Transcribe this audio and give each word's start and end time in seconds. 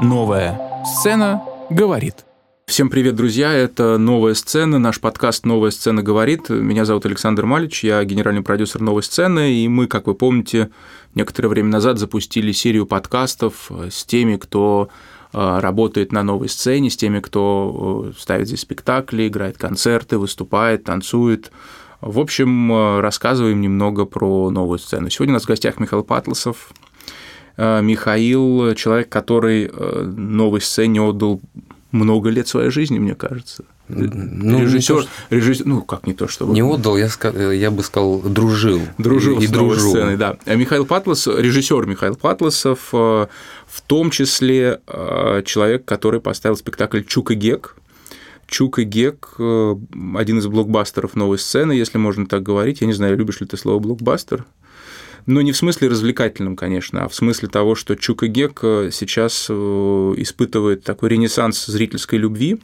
Новая 0.00 0.84
сцена 0.84 1.42
говорит. 1.70 2.24
Всем 2.66 2.88
привет, 2.88 3.16
друзья! 3.16 3.52
Это 3.52 3.98
«Новая 3.98 4.34
сцена», 4.34 4.78
наш 4.78 5.00
подкаст 5.00 5.44
«Новая 5.44 5.72
сцена 5.72 6.04
говорит». 6.04 6.50
Меня 6.50 6.84
зовут 6.84 7.04
Александр 7.06 7.46
Малич, 7.46 7.82
я 7.82 8.04
генеральный 8.04 8.42
продюсер 8.42 8.80
«Новой 8.80 9.02
сцены», 9.02 9.54
и 9.54 9.66
мы, 9.66 9.88
как 9.88 10.06
вы 10.06 10.14
помните, 10.14 10.70
некоторое 11.16 11.48
время 11.48 11.70
назад 11.70 11.98
запустили 11.98 12.52
серию 12.52 12.86
подкастов 12.86 13.72
с 13.90 14.04
теми, 14.04 14.36
кто 14.36 14.88
э, 15.32 15.58
работает 15.58 16.12
на 16.12 16.22
новой 16.22 16.48
сцене, 16.48 16.90
с 16.90 16.96
теми, 16.96 17.18
кто 17.18 18.10
э, 18.10 18.12
ставит 18.16 18.46
здесь 18.46 18.60
спектакли, 18.60 19.26
играет 19.26 19.58
концерты, 19.58 20.18
выступает, 20.18 20.84
танцует. 20.84 21.50
В 22.00 22.20
общем, 22.20 22.72
э, 22.72 23.00
рассказываем 23.00 23.60
немного 23.60 24.04
про 24.04 24.50
новую 24.50 24.78
сцену. 24.78 25.10
Сегодня 25.10 25.32
у 25.32 25.36
нас 25.36 25.44
в 25.44 25.48
гостях 25.48 25.80
Михаил 25.80 26.04
Патласов, 26.04 26.70
Э, 26.70 26.87
Михаил, 27.58 28.74
человек, 28.74 29.08
который 29.08 29.68
э, 29.72 30.02
новой 30.16 30.60
сцене 30.60 31.02
отдал 31.02 31.40
много 31.90 32.30
лет 32.30 32.46
своей 32.46 32.70
жизни, 32.70 33.00
мне 33.00 33.16
кажется. 33.16 33.64
Ну, 33.88 34.60
режиссер, 34.60 35.02
то, 35.04 35.08
режиссер, 35.30 35.66
ну 35.66 35.82
как 35.82 36.06
не 36.06 36.12
то, 36.12 36.28
чтобы 36.28 36.52
не 36.52 36.62
отдал, 36.62 36.96
я, 36.98 37.08
я 37.52 37.70
бы 37.70 37.82
сказал, 37.82 38.20
дружил, 38.20 38.80
дружил 38.98 39.40
и 39.40 39.46
с 39.46 39.50
новой 39.50 39.76
дружу. 39.76 39.90
сценой, 39.90 40.16
да. 40.16 40.36
А 40.44 40.54
Михаил 40.54 40.86
Патлас, 40.86 41.26
режиссер 41.26 41.86
Михаил 41.86 42.14
Патласов, 42.14 42.90
э, 42.92 43.26
в 43.66 43.80
том 43.86 44.10
числе 44.10 44.80
человек, 45.44 45.84
который 45.84 46.20
поставил 46.20 46.56
спектакль 46.56 47.02
Чук 47.02 47.32
и 47.32 47.34
Гек. 47.34 47.76
Чук 48.46 48.78
и 48.78 48.84
Гек– 48.84 49.34
один 49.38 50.38
из 50.38 50.46
блокбастеров 50.46 51.16
новой 51.16 51.38
сцены, 51.38 51.72
если 51.72 51.98
можно 51.98 52.26
так 52.26 52.42
говорить. 52.42 52.80
Я 52.80 52.86
не 52.86 52.94
знаю, 52.94 53.16
любишь 53.16 53.40
ли 53.40 53.46
ты 53.46 53.56
слово 53.56 53.78
блокбастер? 53.78 54.46
Ну, 55.28 55.42
не 55.42 55.52
в 55.52 55.58
смысле 55.58 55.88
развлекательном, 55.88 56.56
конечно, 56.56 57.04
а 57.04 57.08
в 57.08 57.14
смысле 57.14 57.48
того, 57.48 57.74
что 57.74 57.96
Чука 57.96 58.28
Гек 58.28 58.60
э, 58.62 58.88
сейчас 58.90 59.48
э, 59.50 59.52
испытывает 59.52 60.84
такой 60.84 61.10
ренессанс 61.10 61.66
зрительской 61.66 62.18
любви 62.18 62.58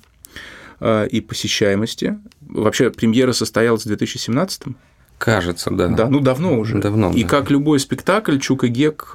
э, 0.80 1.06
и 1.08 1.20
посещаемости. 1.20 2.18
Вообще, 2.40 2.88
премьера 2.90 3.32
состоялась 3.32 3.84
в 3.84 3.88
2017 3.88 4.62
Кажется, 5.18 5.70
да. 5.72 5.88
Да, 5.88 6.08
ну 6.08 6.20
давно 6.20 6.58
уже. 6.58 6.78
Давно. 6.78 7.12
И 7.12 7.22
да. 7.22 7.28
как 7.28 7.50
любой 7.50 7.78
спектакль, 7.80 8.38
Чука 8.38 8.68
Гек 8.68 9.14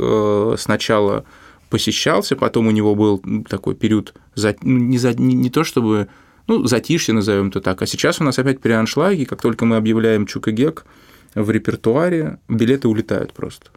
сначала 0.58 1.25
посещался, 1.72 2.36
потом 2.36 2.67
у 2.67 2.72
него 2.72 2.94
был 2.94 3.22
такой 3.50 3.73
период 3.73 4.13
ну, 4.36 4.78
не, 4.78 5.00
за, 5.00 5.13
не, 5.13 5.34
не 5.34 5.50
то 5.50 5.63
чтобы 5.63 6.08
ну, 6.45 6.67
затишье, 6.67 7.16
назовем 7.16 7.47
это 7.47 7.61
так, 7.61 7.81
а 7.81 7.88
сейчас 7.88 8.22
у 8.22 8.23
нас 8.23 8.38
опять 8.38 8.61
переаншлаги, 8.61 9.25
как 9.25 9.41
только 9.41 9.66
мы 9.66 9.75
объявляем 9.75 10.28
Чука 10.28 10.52
Гек, 10.52 10.86
в 11.35 11.49
репертуаре, 11.52 12.39
билеты 12.47 12.88
улетают 12.88 13.33
просто. 13.33 13.72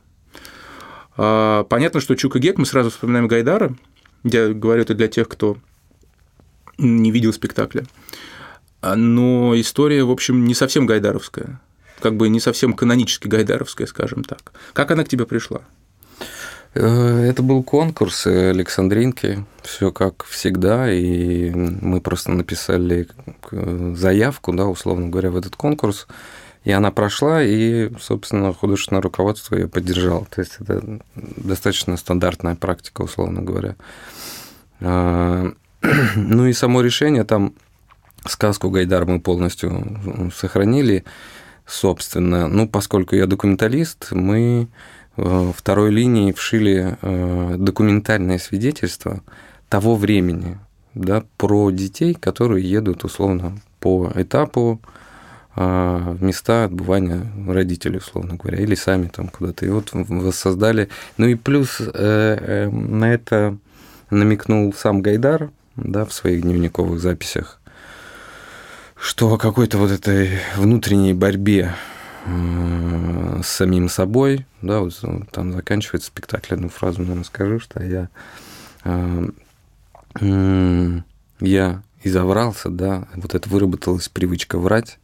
А, 1.17 1.65
понятно, 1.65 2.01
что 2.01 2.15
Чука 2.15 2.39
Гек, 2.39 2.59
мы 2.59 2.67
сразу 2.67 2.91
вспоминаем 2.91 3.29
Гайдара. 3.29 3.75
Я 4.25 4.49
говорю 4.49 4.83
это 4.83 4.95
для 4.95 5.09
тех, 5.09 5.29
кто 5.29 5.57
не 6.79 7.11
видел 7.11 7.33
спектакля. 7.33 7.85
А, 8.81 8.97
но 8.97 9.59
история, 9.61 10.05
в 10.05 10.11
общем, 10.11 10.45
не 10.45 10.55
совсем 10.55 10.87
гайдаровская, 10.87 11.61
как 12.01 12.17
бы 12.17 12.29
не 12.29 12.41
совсем 12.41 12.73
канонически 12.73 13.29
гайдаровская, 13.29 13.87
скажем 13.87 14.25
так. 14.25 14.53
Как 14.73 14.91
она 14.91 15.05
к 15.05 15.09
тебе 15.09 15.27
пришла? 15.27 15.61
Э, 16.75 17.29
это 17.29 17.43
был 17.43 17.63
конкурс 17.63 18.27
Александринки, 18.27 19.45
все 19.63 19.93
как 19.93 20.25
всегда, 20.25 20.93
и 20.93 21.51
мы 21.51 22.01
просто 22.01 22.33
написали 22.33 23.09
заявку, 23.51 24.53
да, 24.53 24.67
условно 24.67 25.09
говоря, 25.09 25.31
в 25.31 25.37
этот 25.37 25.55
конкурс. 25.55 26.07
И 26.65 26.71
она 26.71 26.93
прошла, 26.93 27.43
и, 27.43 27.91
собственно, 28.01 28.53
художественное 28.53 29.03
руководство 29.03 29.57
ее 29.57 29.69
поддержало. 29.69 30.27
То 30.27 30.41
есть 30.41 30.57
это 30.61 31.01
достаточно 31.15 31.97
стандартная 31.97 32.55
практика, 32.55 33.03
условно 33.03 33.43
говоря. 33.43 33.75
А, 34.81 35.53
ну 36.17 36.47
и 36.47 36.53
само 36.53 36.83
решение, 36.83 37.25
там 37.25 37.55
сказку 38.25 38.71
Гайдар 38.71 39.07
мы 39.07 39.21
полностью 39.21 40.31
сохранили, 40.35 41.05
собственно. 41.67 42.47
Ну, 42.47 42.69
поскольку 42.69 43.17
я 43.17 43.27
документалист, 43.27 44.13
мы 44.13 44.69
э, 45.17 45.53
второй 45.57 45.91
линии 45.91 46.33
вшили 46.33 46.97
э, 47.01 47.57
документальное 47.59 48.39
свидетельство 48.39 49.21
того 49.69 49.97
времени, 49.97 50.59
да, 50.95 51.25
про 51.39 51.71
детей, 51.71 52.15
которые 52.15 52.69
едут, 52.69 53.05
условно, 53.05 53.59
по 53.81 54.13
этапу 54.15 54.81
места 55.55 56.65
отбывания 56.65 57.27
родителей, 57.47 57.99
условно 57.99 58.37
говоря, 58.37 58.59
или 58.59 58.75
сами 58.75 59.09
там 59.09 59.29
куда-то. 59.29 59.67
И 59.67 59.69
вот 59.69 59.91
воссоздали. 59.93 60.89
Ну 61.19 61.27
и 61.27 61.35
плюс 61.35 61.77
э, 61.79 61.87
э, 61.93 62.71
на 62.71 63.13
это 63.13 63.59
намекнул 64.11 64.73
сам 64.73 65.03
Гайдар 65.03 65.51
да, 65.77 66.05
в 66.07 66.13
своих 66.13 66.43
дневниковых 66.43 67.01
записях, 67.01 67.61
что 68.97 69.35
о 69.35 69.39
какой-то 69.39 69.77
вот 69.79 69.91
этой 69.91 70.39
внутренней 70.57 71.13
борьбе 71.13 71.75
э, 72.25 73.41
с 73.45 73.49
самим 73.49 73.91
собой, 73.91 74.47
да, 74.63 74.81
вот 74.81 74.95
там 75.33 75.53
заканчивается 75.53 76.09
спектакль, 76.09 76.55
одну 76.55 76.71
фразу, 76.71 77.01
наверное, 77.01 77.25
скажу, 77.25 77.61
что 77.61 77.83
я, 77.83 78.09
я 81.41 81.83
изоврался, 82.05 82.69
да, 82.71 83.07
вот 83.17 83.35
это 83.35 83.49
выработалась 83.49 84.09
привычка 84.09 84.59
врать, 84.59 84.99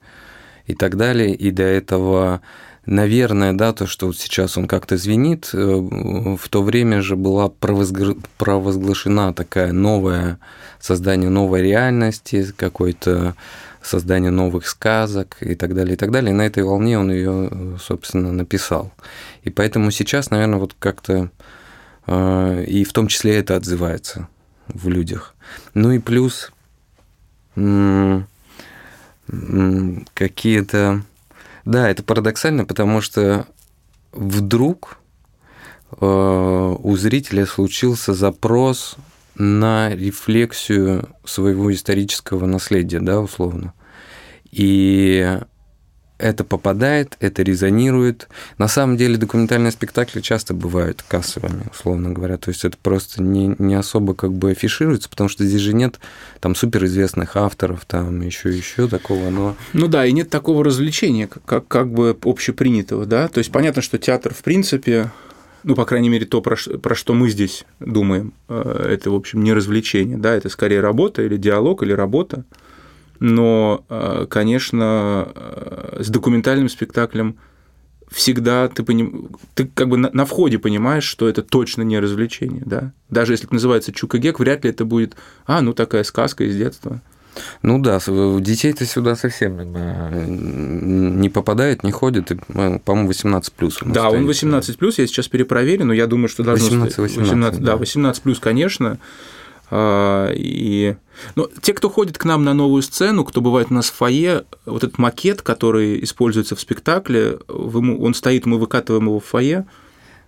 и 0.69 0.75
так 0.75 0.97
далее. 0.97 1.35
И 1.35 1.51
до 1.51 1.65
этого, 1.65 2.41
наверное, 2.87 3.53
да, 3.55 3.73
то, 3.73 3.87
что 3.87 4.07
вот 4.07 4.17
сейчас 4.17 4.57
он 4.57 4.69
как-то 4.69 4.97
звенит, 4.97 5.51
э, 5.53 5.59
в 5.59 6.49
то 6.49 6.63
время 6.63 7.03
же 7.03 7.17
была 7.17 7.49
провозглашена 7.49 9.33
такая 9.33 9.73
новая, 9.73 10.39
создание 10.79 11.31
новой 11.31 11.63
реальности, 11.63 12.47
какой-то 12.57 13.35
создание 13.83 14.31
новых 14.31 14.67
сказок 14.67 15.39
и 15.41 15.55
так 15.55 15.75
далее, 15.75 15.95
и 15.95 15.97
так 15.97 16.11
далее. 16.11 16.33
И 16.33 16.37
на 16.37 16.43
этой 16.43 16.63
волне 16.63 16.99
он 16.99 17.11
ее, 17.11 17.79
собственно, 17.81 18.33
написал. 18.33 18.93
И 19.43 19.51
поэтому 19.51 19.91
сейчас, 19.91 20.31
наверное, 20.31 20.59
вот 20.59 20.77
как-то 20.79 21.31
э, 22.07 22.65
и 22.67 22.85
в 22.85 22.93
том 22.93 23.09
числе 23.09 23.39
это 23.39 23.57
отзывается 23.57 24.29
в 24.69 24.89
людях. 24.89 25.35
Ну 25.73 25.93
и 25.93 25.99
плюс 25.99 26.53
какие-то... 30.15 31.03
Да, 31.65 31.89
это 31.89 32.03
парадоксально, 32.03 32.65
потому 32.65 33.01
что 33.01 33.47
вдруг 34.13 34.99
э, 36.01 36.77
у 36.79 36.97
зрителя 36.97 37.47
случился 37.47 38.15
запрос 38.15 38.97
на 39.35 39.91
рефлексию 39.91 41.09
своего 41.25 41.73
исторического 41.73 42.47
наследия, 42.47 43.01
да, 43.01 43.21
условно. 43.21 43.75
И 44.51 45.39
это 46.19 46.45
попадает, 46.45 47.17
это 47.21 47.43
резонирует. 47.43 48.29
На 48.59 48.69
самом 48.69 48.97
деле 48.97 49.17
документальные 49.17 49.73
спектакли 49.73 50.21
часто 50.21 50.53
бывают 50.53 51.05
кассовыми, 51.07 51.65
условно 51.73 52.11
говоря. 52.11 52.37
То 52.37 52.51
есть 52.51 52.65
это 52.65 52.77
просто 52.83 53.23
не, 53.23 53.55
не 53.59 53.75
особо 53.75 54.15
как 54.15 54.33
бы 54.33 54.51
афишируется, 54.51 55.09
потому 55.09 55.29
что 55.29 55.45
здесь 55.45 55.61
же 55.61 55.75
нет 55.75 56.01
там 56.41 56.55
суперизвестных 56.55 57.37
авторов, 57.37 57.85
там 57.87 58.21
еще 58.21 58.51
еще 58.51 58.89
такого, 58.89 59.31
но... 59.31 59.57
Ну 59.73 59.87
да, 59.87 60.05
и 60.07 60.13
нет 60.13 60.29
такого 60.29 60.65
развлечения, 60.65 61.29
как, 61.29 61.69
как 61.69 61.93
бы 61.93 62.17
общепринятого, 62.25 63.07
да. 63.07 63.29
То 63.29 63.39
есть 63.39 63.53
понятно, 63.53 63.81
что 63.81 63.99
театр 63.99 64.35
в 64.35 64.43
принципе 64.43 65.11
ну, 65.65 65.75
по 65.75 65.85
крайней 65.85 66.09
мере, 66.09 66.25
то, 66.25 66.41
про, 66.41 66.57
про 66.57 66.95
что 66.95 67.15
мы 67.15 67.29
здесь 67.29 67.65
думаем, 67.81 68.33
э, 68.49 68.91
это, 68.93 69.11
в 69.11 69.15
общем, 69.15 69.43
не 69.43 69.53
развлечение, 69.53 70.17
да, 70.17 70.35
это 70.35 70.49
скорее 70.49 70.81
работа 70.81 71.23
или 71.23 71.37
диалог, 71.37 71.83
или 71.83 71.93
работа 71.93 72.45
но, 73.21 73.85
э, 73.89 74.27
конечно, 74.29 75.29
э, 75.35 76.03
с 76.03 76.09
документальным 76.09 76.69
спектаклем 76.69 77.37
всегда 78.11 78.69
ты, 78.69 78.83
поним... 78.83 79.31
ты 79.55 79.67
как 79.67 79.89
бы 79.89 79.97
на, 79.97 80.11
на 80.13 80.25
входе 80.25 80.59
понимаешь, 80.59 81.05
что 81.05 81.29
это 81.29 81.43
точно 81.43 81.83
не 81.83 81.99
развлечение, 81.99 82.63
да. 82.65 82.93
Даже 83.11 83.33
если 83.33 83.47
это 83.47 83.55
называется 83.55 83.93
Чукагек, 83.93 84.41
вряд 84.41 84.65
ли 84.65 84.71
это 84.71 84.85
будет, 84.85 85.15
а, 85.47 85.61
ну 85.61 85.73
такая 85.73 86.05
сказка 86.05 86.45
из 86.45 86.57
детства. 86.57 87.01
Ну 87.63 87.79
да, 87.79 87.99
детей-то 87.99 88.85
сюда 88.85 89.15
совсем 89.15 89.59
э, 89.61 90.25
не 90.27 91.29
попадает, 91.29 91.85
не 91.85 91.93
ходит. 91.93 92.33
По-моему, 92.49 93.09
18 93.09 93.53
плюс. 93.53 93.79
Да, 93.85 94.09
стоит. 94.09 94.21
он 94.21 94.27
18 94.27 94.79
плюс, 94.79 94.99
я 94.99 95.07
сейчас 95.07 95.29
перепроверю, 95.29 95.85
но 95.85 95.93
я 95.93 96.07
думаю, 96.07 96.29
что 96.29 96.43
должно 96.43 96.67
18, 96.67 96.99
18, 96.99 97.31
18 97.31 97.61
да. 97.61 97.73
да, 97.73 97.77
18 97.77 98.23
плюс, 98.23 98.41
конечно. 98.41 98.99
А, 99.71 100.33
и 100.35 100.97
но 101.35 101.49
те, 101.63 101.73
кто 101.75 101.91
ходит 101.91 102.19
к 102.19 102.25
нам 102.25 102.45
на 102.45 102.55
новую 102.55 102.83
сцену, 102.83 103.25
кто 103.25 103.41
бывает 103.41 103.69
у 103.71 103.75
нас 103.75 103.91
в 103.91 103.95
фойе, 103.95 104.45
вот 104.67 104.85
этот 104.85 104.99
макет, 104.99 105.43
который 105.43 106.03
используется 106.05 106.57
в 106.57 106.61
спектакле, 106.61 107.39
он 107.49 108.15
стоит, 108.15 108.47
мы 108.47 108.59
выкатываем 108.59 109.07
его 109.07 109.21
в 109.21 109.25
фойе. 109.25 109.67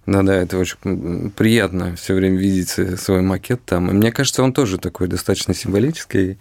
Да, 0.06 0.22
да, 0.22 0.34
это 0.34 0.58
очень 0.58 1.30
приятно 1.36 1.94
все 1.96 2.14
время 2.14 2.36
видеть 2.38 2.70
свой 3.00 3.20
макет 3.20 3.64
там. 3.64 3.90
И 3.90 3.92
мне 3.92 4.10
кажется, 4.10 4.42
он 4.42 4.52
тоже 4.52 4.78
такой 4.78 5.08
достаточно 5.08 5.54
символический. 5.54 6.38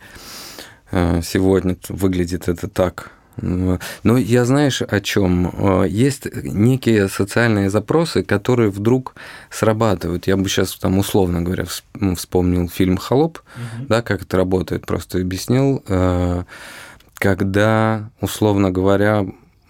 А, 0.91 1.21
сегодня 1.21 1.77
выглядит 1.89 2.47
это 2.47 2.67
так 2.67 3.11
Но 3.41 4.17
я 4.17 4.45
знаешь 4.45 4.81
о 4.81 4.99
чем? 5.01 5.85
Есть 5.85 6.27
некие 6.43 7.07
социальные 7.09 7.69
запросы, 7.69 8.23
которые 8.23 8.69
вдруг 8.69 9.15
срабатывают. 9.49 10.27
Я 10.27 10.37
бы 10.37 10.49
сейчас 10.49 10.75
там 10.75 10.97
условно 10.97 11.41
говоря 11.41 11.65
ну, 11.93 12.15
вспомнил 12.15 12.69
фильм 12.69 12.97
Холоп, 12.97 13.39
угу. 13.39 13.85
да, 13.87 14.01
как 14.01 14.23
это 14.23 14.37
работает, 14.37 14.85
просто 14.85 15.19
объяснил, 15.19 15.83
э, 15.87 16.43
когда 17.15 18.09
условно 18.21 18.71
говоря 18.71 19.25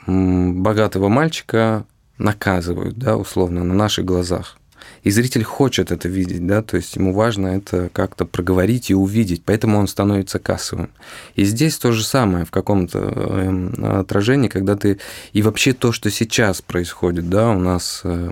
богатого 0.07 1.07
мальчика 1.07 1.86
наказывают, 2.18 2.98
да, 2.98 3.18
условно 3.18 3.63
на 3.63 3.74
наших 3.74 4.06
глазах. 4.06 4.59
И 5.04 5.12
зритель 5.12 5.44
хочет 5.44 5.92
это 5.92 6.07
видеть, 6.07 6.46
да, 6.46 6.62
то 6.62 6.78
есть 6.78 6.96
ему 6.96 7.13
важно 7.13 7.48
это 7.48 7.90
как-то 7.94 8.25
проговорить 8.25 8.90
и 8.90 8.96
увидеть, 8.96 9.44
поэтому 9.46 9.80
он 9.80 9.88
становится 9.88 10.40
кассовым. 10.40 10.90
И 11.36 11.46
здесь 11.46 11.78
то 11.78 11.92
же 11.92 12.04
самое 12.04 12.46
в 12.46 12.51
каком-то 12.51 13.00
эм, 13.00 13.74
отражении, 14.00 14.50
когда 14.50 14.75
ты... 14.75 15.00
И 15.34 15.42
вообще 15.42 15.74
то, 15.74 15.92
что 15.92 16.10
сейчас 16.10 16.62
происходит, 16.62 17.30
да, 17.30 17.50
у 17.51 17.60
нас 17.60 18.01
э, 18.04 18.31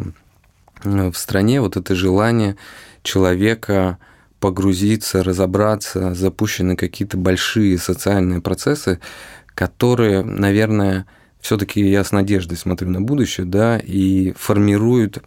в 0.84 1.14
стране, 1.14 1.62
вот 1.62 1.78
это 1.78 1.96
желание 1.96 2.58
человека 3.04 3.98
погрузиться, 4.40 5.24
разобраться, 5.24 6.14
запущены 6.14 6.75
какие-то 6.75 7.18
большие 7.18 7.78
социальные 7.78 8.42
процессы, 8.42 9.00
которые, 9.56 10.24
наверное, 10.24 11.08
все-таки 11.40 11.81
я 11.81 12.04
с 12.04 12.12
надеждой 12.12 12.58
смотрю 12.58 12.90
на 12.90 13.02
будущее, 13.02 13.46
да, 13.46 13.78
и 13.78 14.34
формируют 14.38 15.24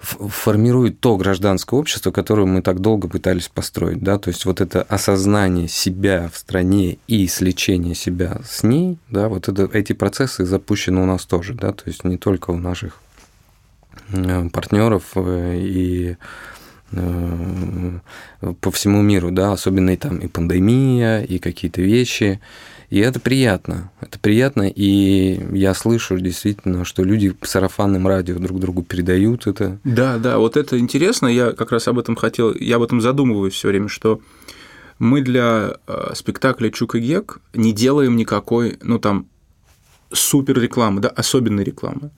формирует 0.00 1.00
то 1.00 1.16
гражданское 1.16 1.78
общество, 1.78 2.10
которое 2.10 2.46
мы 2.46 2.62
так 2.62 2.80
долго 2.80 3.08
пытались 3.08 3.48
построить, 3.48 4.02
да, 4.02 4.18
то 4.18 4.28
есть 4.28 4.44
вот 4.46 4.60
это 4.60 4.82
осознание 4.82 5.68
себя 5.68 6.30
в 6.32 6.38
стране 6.38 6.98
и 7.06 7.26
сличение 7.26 7.94
себя 7.94 8.40
с 8.44 8.62
ней, 8.62 8.98
да, 9.10 9.28
вот 9.28 9.48
это, 9.48 9.68
эти 9.72 9.92
процессы 9.92 10.44
запущены 10.44 11.02
у 11.02 11.06
нас 11.06 11.26
тоже, 11.26 11.54
да, 11.54 11.72
то 11.72 11.84
есть 11.86 12.04
не 12.04 12.16
только 12.16 12.50
у 12.50 12.58
наших 12.58 13.00
партнеров 14.52 15.04
э, 15.16 15.58
и 15.58 16.16
э, 16.92 17.98
по 18.60 18.70
всему 18.70 19.02
миру, 19.02 19.30
да, 19.30 19.52
особенно 19.52 19.90
и 19.90 19.96
там 19.96 20.18
и 20.18 20.28
пандемия, 20.28 21.20
и 21.20 21.38
какие-то 21.38 21.82
вещи, 21.82 22.40
и 22.90 22.98
это 22.98 23.20
приятно. 23.20 23.92
Это 24.00 24.18
приятно, 24.18 24.68
и 24.68 25.56
я 25.56 25.74
слышу 25.74 26.18
действительно, 26.18 26.84
что 26.84 27.04
люди 27.04 27.34
сарафанным 27.40 28.06
радио 28.08 28.38
друг 28.38 28.58
другу 28.58 28.82
передают 28.82 29.46
это. 29.46 29.78
Да, 29.84 30.18
да, 30.18 30.38
вот 30.38 30.56
это 30.56 30.76
интересно. 30.78 31.28
Я 31.28 31.52
как 31.52 31.70
раз 31.70 31.86
об 31.86 32.00
этом 32.00 32.16
хотел, 32.16 32.52
я 32.54 32.76
об 32.76 32.82
этом 32.82 33.00
задумываюсь 33.00 33.54
все 33.54 33.68
время, 33.68 33.88
что 33.88 34.20
мы 34.98 35.22
для 35.22 35.76
э, 35.86 36.10
спектакля 36.14 36.70
Чук 36.70 36.96
и 36.96 36.98
Гек 36.98 37.38
не 37.54 37.72
делаем 37.72 38.16
никакой, 38.16 38.76
ну 38.82 38.98
там, 38.98 39.26
супер 40.12 40.60
рекламы, 40.60 41.00
да, 41.00 41.08
особенной 41.10 41.62
рекламы. 41.62 42.10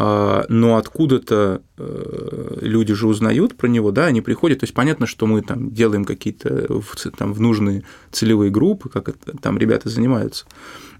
А, 0.00 0.46
но 0.48 0.76
откуда-то 0.76 1.60
э, 1.76 2.58
люди 2.60 2.94
же 2.94 3.08
узнают 3.08 3.56
про 3.56 3.66
него, 3.66 3.90
да, 3.90 4.06
они 4.06 4.20
приходят, 4.20 4.60
то 4.60 4.64
есть 4.64 4.72
понятно, 4.72 5.08
что 5.08 5.26
мы 5.26 5.42
там 5.42 5.72
делаем 5.72 6.04
какие-то 6.04 6.80
там 7.16 7.32
в 7.32 7.40
нужные 7.40 7.82
целевые 8.12 8.52
группы, 8.52 8.88
как 8.88 9.08
это, 9.08 9.36
там 9.38 9.58
ребята 9.58 9.88
занимаются. 9.88 10.46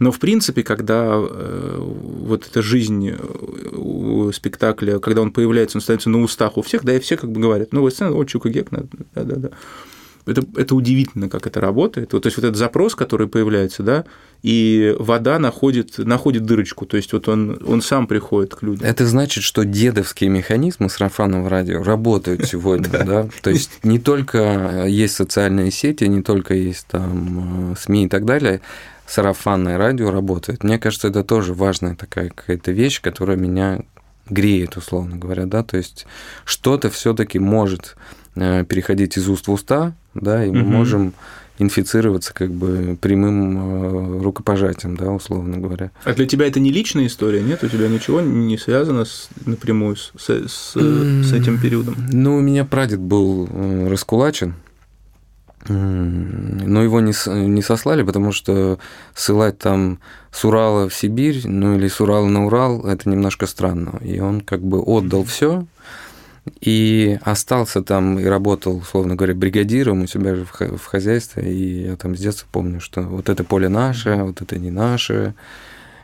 Но 0.00 0.10
в 0.10 0.18
принципе, 0.18 0.64
когда 0.64 1.12
э, 1.14 1.76
вот 1.78 2.48
эта 2.48 2.60
жизнь 2.60 3.12
у 3.72 4.32
спектакля, 4.32 4.98
когда 4.98 5.22
он 5.22 5.30
появляется, 5.30 5.78
он 5.78 5.82
становится 5.82 6.10
на 6.10 6.20
устах 6.20 6.58
у 6.58 6.62
всех, 6.62 6.84
да, 6.84 6.96
и 6.96 6.98
все 6.98 7.16
как 7.16 7.30
бы 7.30 7.40
говорят, 7.40 7.68
ну, 7.70 7.82
вот 7.82 7.92
сцена, 7.92 8.10
вот 8.10 8.26
Чука 8.26 8.48
Гек, 8.48 8.66
да, 8.72 8.82
да, 9.14 9.36
да 9.36 9.50
это, 10.28 10.44
это 10.56 10.74
удивительно, 10.74 11.28
как 11.28 11.46
это 11.46 11.60
работает. 11.60 12.12
Вот, 12.12 12.22
то 12.22 12.26
есть 12.26 12.36
вот 12.36 12.44
этот 12.44 12.56
запрос, 12.56 12.94
который 12.94 13.28
появляется, 13.28 13.82
да, 13.82 14.04
и 14.42 14.94
вода 14.98 15.38
находит, 15.38 15.98
находит 15.98 16.44
дырочку, 16.44 16.86
то 16.86 16.96
есть 16.96 17.12
вот 17.12 17.28
он, 17.28 17.60
он 17.66 17.82
сам 17.82 18.06
приходит 18.06 18.54
к 18.54 18.62
людям. 18.62 18.86
Это 18.86 19.06
значит, 19.06 19.42
что 19.42 19.64
дедовские 19.64 20.30
механизмы 20.30 20.88
сарафанного 20.88 21.48
радио 21.48 21.82
работают 21.82 22.46
сегодня, 22.46 22.88
да? 23.04 23.28
То 23.42 23.50
есть 23.50 23.80
не 23.82 23.98
только 23.98 24.84
есть 24.86 25.14
социальные 25.14 25.70
сети, 25.70 26.04
не 26.04 26.22
только 26.22 26.54
есть 26.54 26.86
там 26.86 27.72
э, 27.72 27.74
СМИ 27.78 28.04
и 28.04 28.08
так 28.08 28.24
далее, 28.24 28.60
сарафанное 29.06 29.78
радио 29.78 30.10
работает. 30.10 30.62
Мне 30.62 30.78
кажется, 30.78 31.08
это 31.08 31.24
тоже 31.24 31.54
важная 31.54 31.96
такая 31.96 32.28
какая-то 32.28 32.72
вещь, 32.72 33.00
которая 33.00 33.36
меня 33.36 33.80
греет, 34.28 34.76
условно 34.76 35.16
говоря, 35.16 35.46
да, 35.46 35.62
то 35.62 35.78
есть 35.78 36.06
что-то 36.44 36.90
все-таки 36.90 37.38
может 37.38 37.96
Э, 38.40 38.64
переходить 38.64 39.16
из 39.16 39.28
уст 39.28 39.48
в 39.48 39.52
уста, 39.52 39.94
да, 40.20 40.44
и 40.44 40.50
мы 40.50 40.62
угу. 40.62 40.70
можем 40.70 41.12
инфицироваться 41.58 42.32
как 42.32 42.50
бы 42.50 42.96
прямым 43.00 44.18
э, 44.18 44.22
рукопожатием, 44.22 44.96
да, 44.96 45.10
условно 45.10 45.58
говоря. 45.58 45.90
А 46.04 46.14
для 46.14 46.26
тебя 46.26 46.46
это 46.46 46.60
не 46.60 46.70
личная 46.70 47.06
история, 47.06 47.42
нет? 47.42 47.64
У 47.64 47.68
тебя 47.68 47.88
ничего 47.88 48.20
не 48.20 48.56
связано 48.56 49.04
с, 49.04 49.28
напрямую 49.44 49.96
с, 49.96 50.12
с, 50.16 50.74
с 50.74 51.32
этим 51.32 51.60
периодом? 51.60 51.96
Ну, 52.12 52.36
у 52.36 52.40
меня 52.40 52.64
прадед 52.64 53.00
был 53.00 53.48
э, 53.50 53.88
раскулачен, 53.90 54.54
но 55.68 56.82
его 56.82 57.00
не, 57.00 57.12
не 57.46 57.62
сослали, 57.62 58.02
потому 58.02 58.32
что 58.32 58.78
ссылать 59.14 59.58
там 59.58 59.98
с 60.30 60.44
Урала 60.44 60.88
в 60.88 60.94
Сибирь, 60.94 61.42
ну 61.44 61.76
или 61.76 61.88
с 61.88 62.00
Урала 62.00 62.26
на 62.26 62.46
Урал, 62.46 62.86
это 62.86 63.08
немножко 63.08 63.46
странно. 63.46 63.98
И 64.02 64.20
он 64.20 64.40
как 64.40 64.62
бы 64.62 64.80
отдал 64.80 65.24
все, 65.24 65.66
и 66.60 67.18
остался 67.22 67.82
там 67.82 68.18
и 68.18 68.24
работал, 68.24 68.76
условно 68.76 69.16
говоря, 69.16 69.34
бригадиром 69.34 70.02
у 70.02 70.06
себя 70.06 70.34
же 70.34 70.44
в 70.44 70.84
хозяйстве. 70.84 71.52
И 71.52 71.82
я 71.84 71.96
там 71.96 72.16
с 72.16 72.20
детства 72.20 72.46
помню, 72.50 72.80
что 72.80 73.02
вот 73.02 73.28
это 73.28 73.44
поле 73.44 73.68
наше, 73.68 74.16
вот 74.16 74.42
это 74.42 74.58
не 74.58 74.70
наше, 74.70 75.34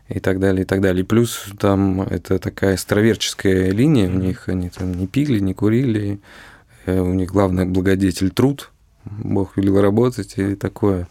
и 0.09 0.21
так 0.21 0.39
далее, 0.41 0.63
и 0.63 0.67
так 0.67 0.81
далее. 0.81 1.03
И 1.03 1.07
плюс 1.07 1.47
там 1.59 2.03
это 2.03 2.39
такая 2.39 2.77
староверческая 2.77 3.71
линия 3.71 4.09
у 4.09 4.15
них, 4.15 4.49
они 4.49 4.71
там 4.71 4.95
не 4.95 5.07
пили, 5.07 5.39
не 5.39 5.55
курили, 5.55 6.21
э, 6.87 6.99
у 6.99 7.15
них 7.15 7.31
главный 7.31 7.65
благодетель 7.65 8.31
труд, 8.31 8.71
Бог 9.05 9.57
велел 9.57 9.81
работать 9.81 10.35
и 10.39 10.55
такое. 10.55 11.09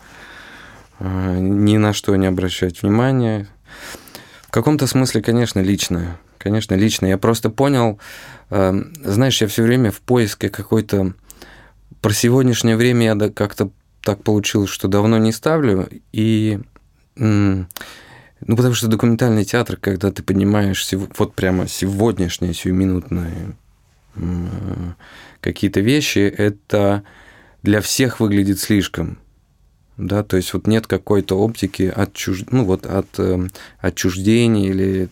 А, 1.00 1.38
ни 1.38 1.78
на 1.78 1.94
что 1.94 2.16
не 2.16 2.28
обращать 2.28 2.82
внимания. 2.82 3.48
В 4.44 4.52
каком-то 4.52 4.88
смысле, 4.88 5.22
конечно, 5.22 5.60
личное 5.60 6.18
конечно, 6.44 6.76
лично. 6.76 7.06
Я 7.08 7.18
просто 7.18 7.50
понял, 7.50 8.00
эм, 8.50 8.94
знаешь, 9.04 9.42
я 9.42 9.48
все 9.48 9.64
время 9.64 9.92
в 9.92 10.02
поиске 10.02 10.50
какой-то... 10.50 11.14
Про 12.02 12.12
сегодняшнее 12.12 12.76
время 12.76 13.06
я 13.06 13.30
как-то 13.30 13.72
так 14.02 14.24
получилось, 14.24 14.70
что 14.70 14.90
давно 14.90 15.18
не 15.18 15.32
ставлю, 15.32 15.88
и... 16.12 16.60
Ну, 17.16 17.68
потому 18.58 18.74
что 18.74 18.88
документальный 18.88 19.46
театр, 19.46 19.78
когда 19.78 20.12
ты 20.12 20.22
понимаешь 20.22 20.86
вот 21.18 21.34
прямо 21.34 21.68
сегодняшние, 21.68 22.54
сиюминутные 22.54 23.56
какие-то 25.40 25.80
вещи, 25.80 26.20
это 26.20 27.04
для 27.62 27.80
всех 27.80 28.20
выглядит 28.20 28.60
слишком 28.60 29.18
да, 30.08 30.24
то 30.24 30.38
есть 30.38 30.54
вот 30.54 30.68
нет 30.68 30.88
какой-то 30.88 31.38
оптики 31.38 31.92
отчуж... 31.96 32.44
ну, 32.52 32.66
вот 32.66 32.86
от 32.86 33.08
э, 33.18 33.48
отчуждения, 33.80 34.70
или 34.70 35.10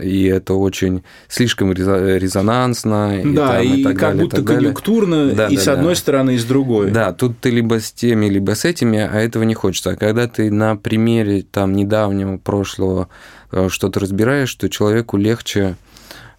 и 0.00 0.24
это 0.24 0.54
очень 0.54 1.02
слишком 1.28 1.72
резонансно. 1.72 3.20
И 3.20 3.34
да, 3.34 3.56
там, 3.56 3.62
и, 3.62 3.80
и 3.80 3.84
так 3.84 3.92
как 3.94 4.00
далее, 4.00 4.24
будто 4.24 4.42
конъюнктурно 4.42 5.32
да, 5.32 5.48
и 5.48 5.56
да, 5.56 5.62
с 5.62 5.68
одной 5.68 5.94
да. 5.94 6.00
стороны, 6.00 6.34
и 6.34 6.38
с 6.38 6.44
другой. 6.44 6.90
Да, 6.90 7.12
тут 7.12 7.38
ты 7.40 7.50
либо 7.50 7.80
с 7.80 7.92
теми, 7.92 8.26
либо 8.26 8.54
с 8.54 8.64
этими, 8.64 8.98
а 8.98 9.20
этого 9.20 9.42
не 9.44 9.54
хочется. 9.54 9.90
А 9.90 9.96
когда 9.96 10.26
ты 10.26 10.50
на 10.50 10.76
примере 10.76 11.42
там 11.42 11.72
недавнего 11.72 12.36
прошлого 12.36 13.08
э, 13.52 13.68
что-то 13.70 14.00
разбираешь, 14.00 14.54
то 14.54 14.68
человеку 14.68 15.16
легче 15.16 15.76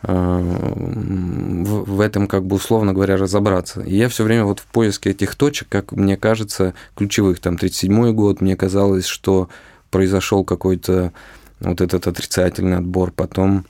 в, 0.04 1.96
в 1.96 2.00
этом, 2.02 2.28
как 2.28 2.46
бы 2.46 2.56
условно 2.56 2.94
говоря, 2.94 3.18
разобраться. 3.18 3.82
И 3.82 3.96
я 3.96 4.10
все 4.10 4.24
время 4.24 4.46
вот 4.46 4.60
в 4.60 4.66
поиске 4.66 5.12
этих 5.12 5.36
точек, 5.36 5.68
как 5.70 5.92
мне 5.92 6.18
кажется, 6.18 6.74
ключевых, 6.96 7.40
там, 7.40 7.56
37-й 7.56 8.14
год, 8.14 8.42
мне 8.42 8.56
казалось, 8.56 9.06
что 9.06 9.50
произошел 9.90 10.44
какой-то 10.44 11.12
вот 11.60 11.82
этот 11.82 12.08
отрицательный 12.08 12.78
отбор, 12.78 13.12
потом 13.12 13.66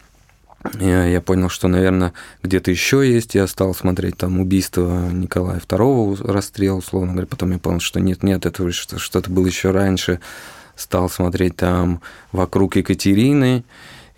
я, 0.80 1.06
я 1.06 1.22
понял, 1.22 1.50
что, 1.50 1.68
наверное, 1.68 2.14
где-то 2.44 2.70
еще 2.70 3.10
есть. 3.10 3.34
Я 3.34 3.48
стал 3.48 3.74
смотреть 3.74 4.18
там 4.18 4.40
убийство 4.40 5.10
Николая 5.12 5.60
II, 5.60 6.32
расстрел, 6.32 6.78
условно 6.78 7.14
говоря. 7.14 7.28
Потом 7.28 7.52
я 7.52 7.58
понял, 7.58 7.80
что 7.80 8.00
нет, 8.00 8.22
нет, 8.22 8.46
это 8.46 8.72
что-то 8.72 9.30
было 9.32 9.48
еще 9.48 9.72
раньше. 9.72 10.20
Стал 10.76 11.10
смотреть 11.10 11.56
там 11.56 12.02
вокруг 12.32 12.76
Екатерины. 12.76 13.64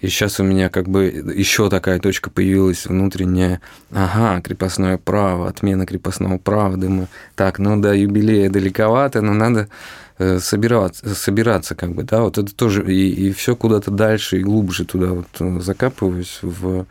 И 0.03 0.09
сейчас 0.09 0.41
у 0.41 0.43
меня 0.43 0.69
как 0.69 0.89
бы 0.89 1.05
еще 1.05 1.69
такая 1.69 1.97
точка 1.97 2.29
появилась 2.29 2.85
внутренняя. 2.85 3.61
Ага, 3.89 4.41
крепостное 4.41 4.97
право, 4.97 5.47
отмена 5.47 5.85
крепостного 5.85 6.37
права. 6.37 6.75
Думаю, 6.75 7.07
так, 7.35 7.57
ну 7.57 7.79
да, 7.79 7.93
юбилея 7.93 8.49
далековато, 8.49 9.21
но 9.21 9.31
надо 9.31 9.69
э, 10.17 10.39
собираться, 10.39 11.15
собираться 11.15 11.73
как 11.75 11.93
бы, 11.93 12.03
да, 12.03 12.19
вот 12.19 12.37
это 12.37 12.53
тоже, 12.53 12.83
и, 12.85 13.29
и 13.29 13.31
все 13.31 13.55
куда-то 13.55 13.91
дальше 13.91 14.39
и 14.39 14.43
глубже 14.43 14.83
туда 14.83 15.07
вот 15.07 15.27
э, 15.39 15.61
закапываюсь 15.61 16.39
в, 16.41 16.85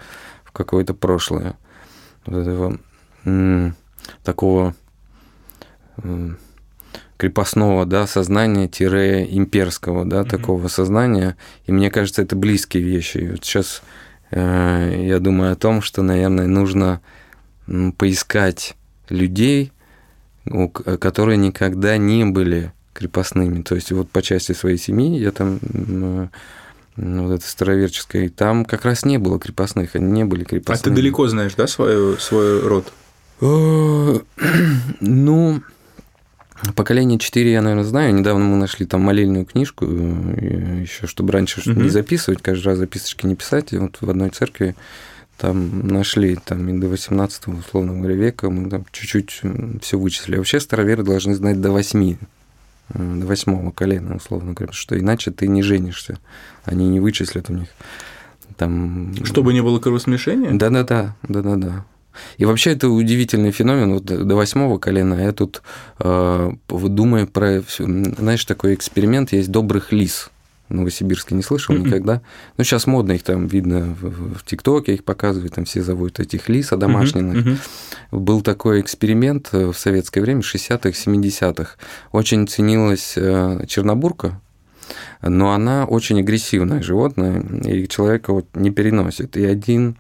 в 0.45 0.53
какое-то 0.55 0.95
прошлое. 0.95 1.55
Вот 2.25 2.41
этого 2.41 2.79
м- 3.27 3.77
такого 4.25 4.75
крепостного 7.23 7.87
да, 7.87 8.09
сознания-имперского 8.09 10.05
да, 10.05 10.23
mm-hmm. 10.23 10.29
такого 10.29 10.67
сознания. 10.67 11.37
И 11.67 11.73
мне 11.73 11.89
кажется, 11.89 12.21
это 12.21 12.35
близкие 12.35 12.83
вещи. 12.83 13.19
И 13.19 13.29
вот 13.29 13.45
сейчас 13.45 13.81
э, 14.33 15.05
я 15.07 15.21
думаю 15.21 15.53
о 15.53 15.57
том, 15.57 15.83
что, 15.83 16.03
наверное, 16.03 16.49
нужно 16.49 17.01
поискать 17.97 18.75
людей, 19.09 19.71
которые 20.99 21.37
никогда 21.37 21.97
не 21.97 22.25
были 22.25 22.73
крепостными. 22.93 23.63
То 23.63 23.77
есть 23.77 23.93
вот 23.93 24.11
по 24.11 24.21
части 24.21 24.51
своей 24.51 24.79
семьи 24.79 25.17
я 25.17 25.31
там 25.31 25.61
вот 26.97 27.35
это 27.35 27.49
староверческое, 27.49 28.31
там 28.31 28.65
как 28.65 28.85
раз 28.85 29.05
не 29.05 29.19
было 29.19 29.39
крепостных, 29.39 29.95
они 29.95 30.11
не 30.11 30.25
были 30.25 30.43
крепостными. 30.43 30.81
А 30.81 30.83
ты 30.83 30.91
далеко 30.91 31.29
знаешь, 31.29 31.55
да, 31.55 31.69
свой, 31.69 32.19
свой 32.19 32.67
род? 32.67 32.93
Э, 33.41 34.19
ну, 35.01 35.63
поколение 36.75 37.19
4 37.19 37.53
я, 37.53 37.63
наверное, 37.63 37.85
знаю. 37.85 38.15
Недавно 38.15 38.45
мы 38.45 38.57
нашли 38.57 38.87
там 38.87 39.03
молельную 39.03 39.45
книжку, 39.45 39.87
э, 39.87 40.83
еще 40.83 41.07
чтобы 41.07 41.33
раньше 41.33 41.61
угу. 41.61 41.81
не 41.81 41.89
записывать, 41.89 42.43
каждый 42.43 42.69
раз 42.69 42.79
записочки 42.79 43.27
не 43.27 43.35
писать. 43.35 43.73
И 43.73 43.79
вот 43.79 43.99
в 44.01 44.09
одной 44.09 44.31
церкви 44.31 44.75
там 45.39 45.87
нашли 45.89 46.37
там 46.37 46.69
и 46.69 46.79
до 46.79 46.89
18 46.89 47.49
условно 47.49 47.99
говоря, 47.99 48.15
века, 48.15 48.51
мы 48.51 48.71
там 48.71 48.85
чуть-чуть 48.93 49.43
все 49.83 49.99
вычислили. 49.99 50.37
Вообще 50.37 50.61
староверы 50.61 51.03
должны 51.03 51.35
знать 51.35 51.61
до 51.61 51.73
8 51.73 52.17
Э, 52.95 53.15
до 53.17 53.27
восьмого 53.27 53.71
колена, 53.71 54.17
условно 54.17 54.53
говоря, 54.53 54.73
что 54.73 54.99
иначе 54.99 55.31
ты 55.31 55.49
не 55.49 55.63
женишься, 55.63 56.19
они 56.65 56.89
не 56.89 57.01
вычислят 57.01 57.49
у 57.51 57.55
них. 57.55 57.69
Там... 58.57 59.15
Чтобы 59.25 59.53
не 59.53 59.63
было 59.63 59.79
кровосмешения? 59.79 60.51
Да-да-да, 60.53 61.17
да-да-да. 61.23 61.85
И 62.37 62.45
вообще 62.45 62.73
это 62.73 62.89
удивительный 62.89 63.51
феномен. 63.51 63.95
Вот 63.95 64.05
до 64.05 64.35
восьмого 64.37 64.79
колена 64.79 65.15
я 65.15 65.33
тут 65.33 65.63
э, 65.99 66.53
думаю 66.69 67.27
про, 67.27 67.63
знаешь, 67.79 68.45
такой 68.45 68.75
эксперимент 68.75 69.33
есть 69.33 69.51
добрых 69.51 69.93
лис. 69.93 70.31
Новосибирске 70.73 71.35
не 71.35 71.43
слышал 71.43 71.75
никогда. 71.75 72.23
Ну, 72.57 72.65
сейчас 72.65 72.87
модно 72.87 73.13
их 73.13 73.23
там 73.23 73.47
видно 73.47 73.97
в, 74.01 74.45
ТикТоке, 74.45 74.95
их 74.95 75.05
показывают, 75.05 75.55
там 75.55 75.65
все 75.65 75.83
зовут 75.83 76.19
этих 76.21 76.49
лис 76.49 76.73
одомашненных. 76.73 77.45
Mm-hmm. 77.45 77.59
Mm-hmm. 78.11 78.19
Был 78.19 78.41
такой 78.43 78.81
эксперимент 78.81 79.51
э, 79.53 79.67
в 79.67 79.79
советское 79.79 80.21
время, 80.21 80.41
60-х, 80.41 80.91
70-х. 80.91 81.77
Очень 82.13 82.49
ценилась 82.49 83.15
э, 83.17 83.65
чернобурка, 83.69 84.41
но 85.21 85.53
она 85.53 85.85
очень 85.85 86.21
агрессивное 86.21 86.83
животное, 86.83 87.43
и 87.65 87.89
человека 87.89 88.33
вот 88.33 88.47
не 88.55 88.71
переносит. 88.71 89.37
И 89.37 89.45
один 89.45 89.97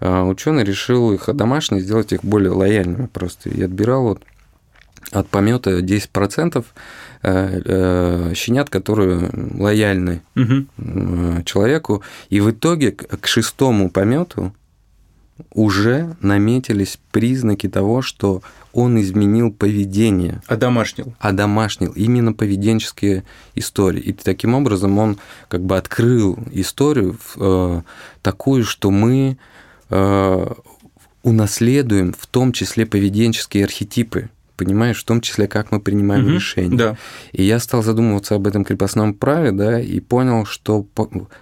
э, 0.00 0.22
ученый 0.22 0.64
решил 0.64 1.12
их 1.12 1.28
домашние 1.34 1.82
сделать 1.82 2.12
их 2.12 2.24
более 2.24 2.50
лояльными 2.50 3.06
просто. 3.06 3.48
И 3.50 3.62
отбирал 3.62 4.02
вот 4.04 4.22
от 5.12 5.28
помета 5.28 5.80
10% 5.80 6.64
Э, 7.26 7.62
э, 7.64 8.34
щенят, 8.34 8.68
которые 8.68 9.30
лояльны 9.32 10.20
угу. 10.36 10.66
человеку, 11.46 12.02
и 12.28 12.40
в 12.40 12.50
итоге 12.50 12.92
к 12.92 13.26
шестому 13.26 13.90
помету 13.90 14.52
уже 15.52 16.16
наметились 16.20 16.98
признаки 17.10 17.68
того, 17.68 18.02
что 18.02 18.42
он 18.72 19.00
изменил 19.00 19.52
поведение. 19.52 20.42
Одомашнил. 20.46 21.14
Одомашнил. 21.18 21.92
Именно 21.92 22.32
поведенческие 22.32 23.24
истории. 23.54 24.00
И 24.00 24.12
таким 24.12 24.54
образом 24.54 24.98
он 24.98 25.18
как 25.48 25.64
бы 25.64 25.76
открыл 25.76 26.38
историю 26.52 27.16
э, 27.36 27.82
такую, 28.22 28.64
что 28.64 28.90
мы 28.90 29.38
э, 29.90 30.46
унаследуем 31.22 32.12
в 32.12 32.26
том 32.26 32.52
числе 32.52 32.86
поведенческие 32.86 33.64
архетипы 33.64 34.30
понимаешь, 34.56 35.00
в 35.00 35.04
том 35.04 35.20
числе, 35.20 35.46
как 35.46 35.72
мы 35.72 35.80
принимаем 35.80 36.24
угу, 36.24 36.34
решения. 36.34 36.76
Да. 36.76 36.96
И 37.32 37.42
я 37.42 37.58
стал 37.58 37.82
задумываться 37.82 38.34
об 38.34 38.46
этом 38.46 38.64
крепостном 38.64 39.14
праве, 39.14 39.52
да, 39.52 39.80
и 39.80 40.00
понял, 40.00 40.44
что 40.44 40.86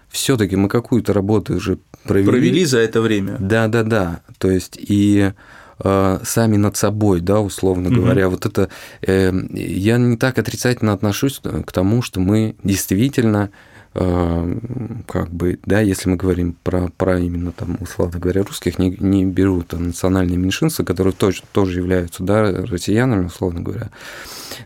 все-таки 0.08 0.56
мы 0.56 0.68
какую-то 0.68 1.12
работу 1.12 1.54
уже 1.54 1.78
провели. 2.04 2.28
Провели 2.28 2.64
за 2.64 2.78
это 2.78 3.00
время. 3.00 3.36
Да, 3.38 3.68
да, 3.68 3.82
да. 3.82 4.20
То 4.38 4.50
есть 4.50 4.78
и 4.78 5.32
э, 5.78 6.18
сами 6.22 6.56
над 6.56 6.76
собой, 6.76 7.20
да, 7.20 7.40
условно 7.40 7.88
угу. 7.88 8.00
говоря, 8.00 8.28
вот 8.28 8.46
это 8.46 8.68
э, 9.02 9.32
я 9.52 9.98
не 9.98 10.16
так 10.16 10.38
отрицательно 10.38 10.92
отношусь 10.92 11.40
к 11.40 11.72
тому, 11.72 12.02
что 12.02 12.20
мы 12.20 12.56
действительно 12.62 13.50
как 13.94 15.30
бы, 15.30 15.58
да, 15.66 15.80
если 15.80 16.08
мы 16.08 16.16
говорим 16.16 16.56
про, 16.62 16.88
про 16.96 17.18
именно 17.18 17.52
там, 17.52 17.76
условно 17.80 18.18
говоря, 18.18 18.42
русских, 18.42 18.78
не, 18.78 18.96
не 18.98 19.26
берут 19.26 19.68
там 19.68 19.88
национальные 19.88 20.38
меньшинства, 20.38 20.82
которые 20.82 21.12
тоже, 21.12 21.42
тоже 21.52 21.80
являются, 21.80 22.22
да, 22.22 22.64
россиянами, 22.64 23.26
условно 23.26 23.60
говоря. 23.60 23.90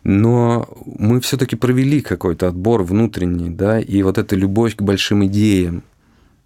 Но 0.05 0.69
мы 0.85 1.21
все-таки 1.21 1.57
провели 1.57 2.03
какой-то 2.03 2.47
отбор 2.47 2.85
внутренний, 2.85 3.51
да, 3.51 3.81
и 3.81 4.03
вот 4.03 4.19
эта 4.19 4.37
любовь 4.37 4.77
к 4.77 4.83
большим 4.83 5.27
идеям, 5.27 5.83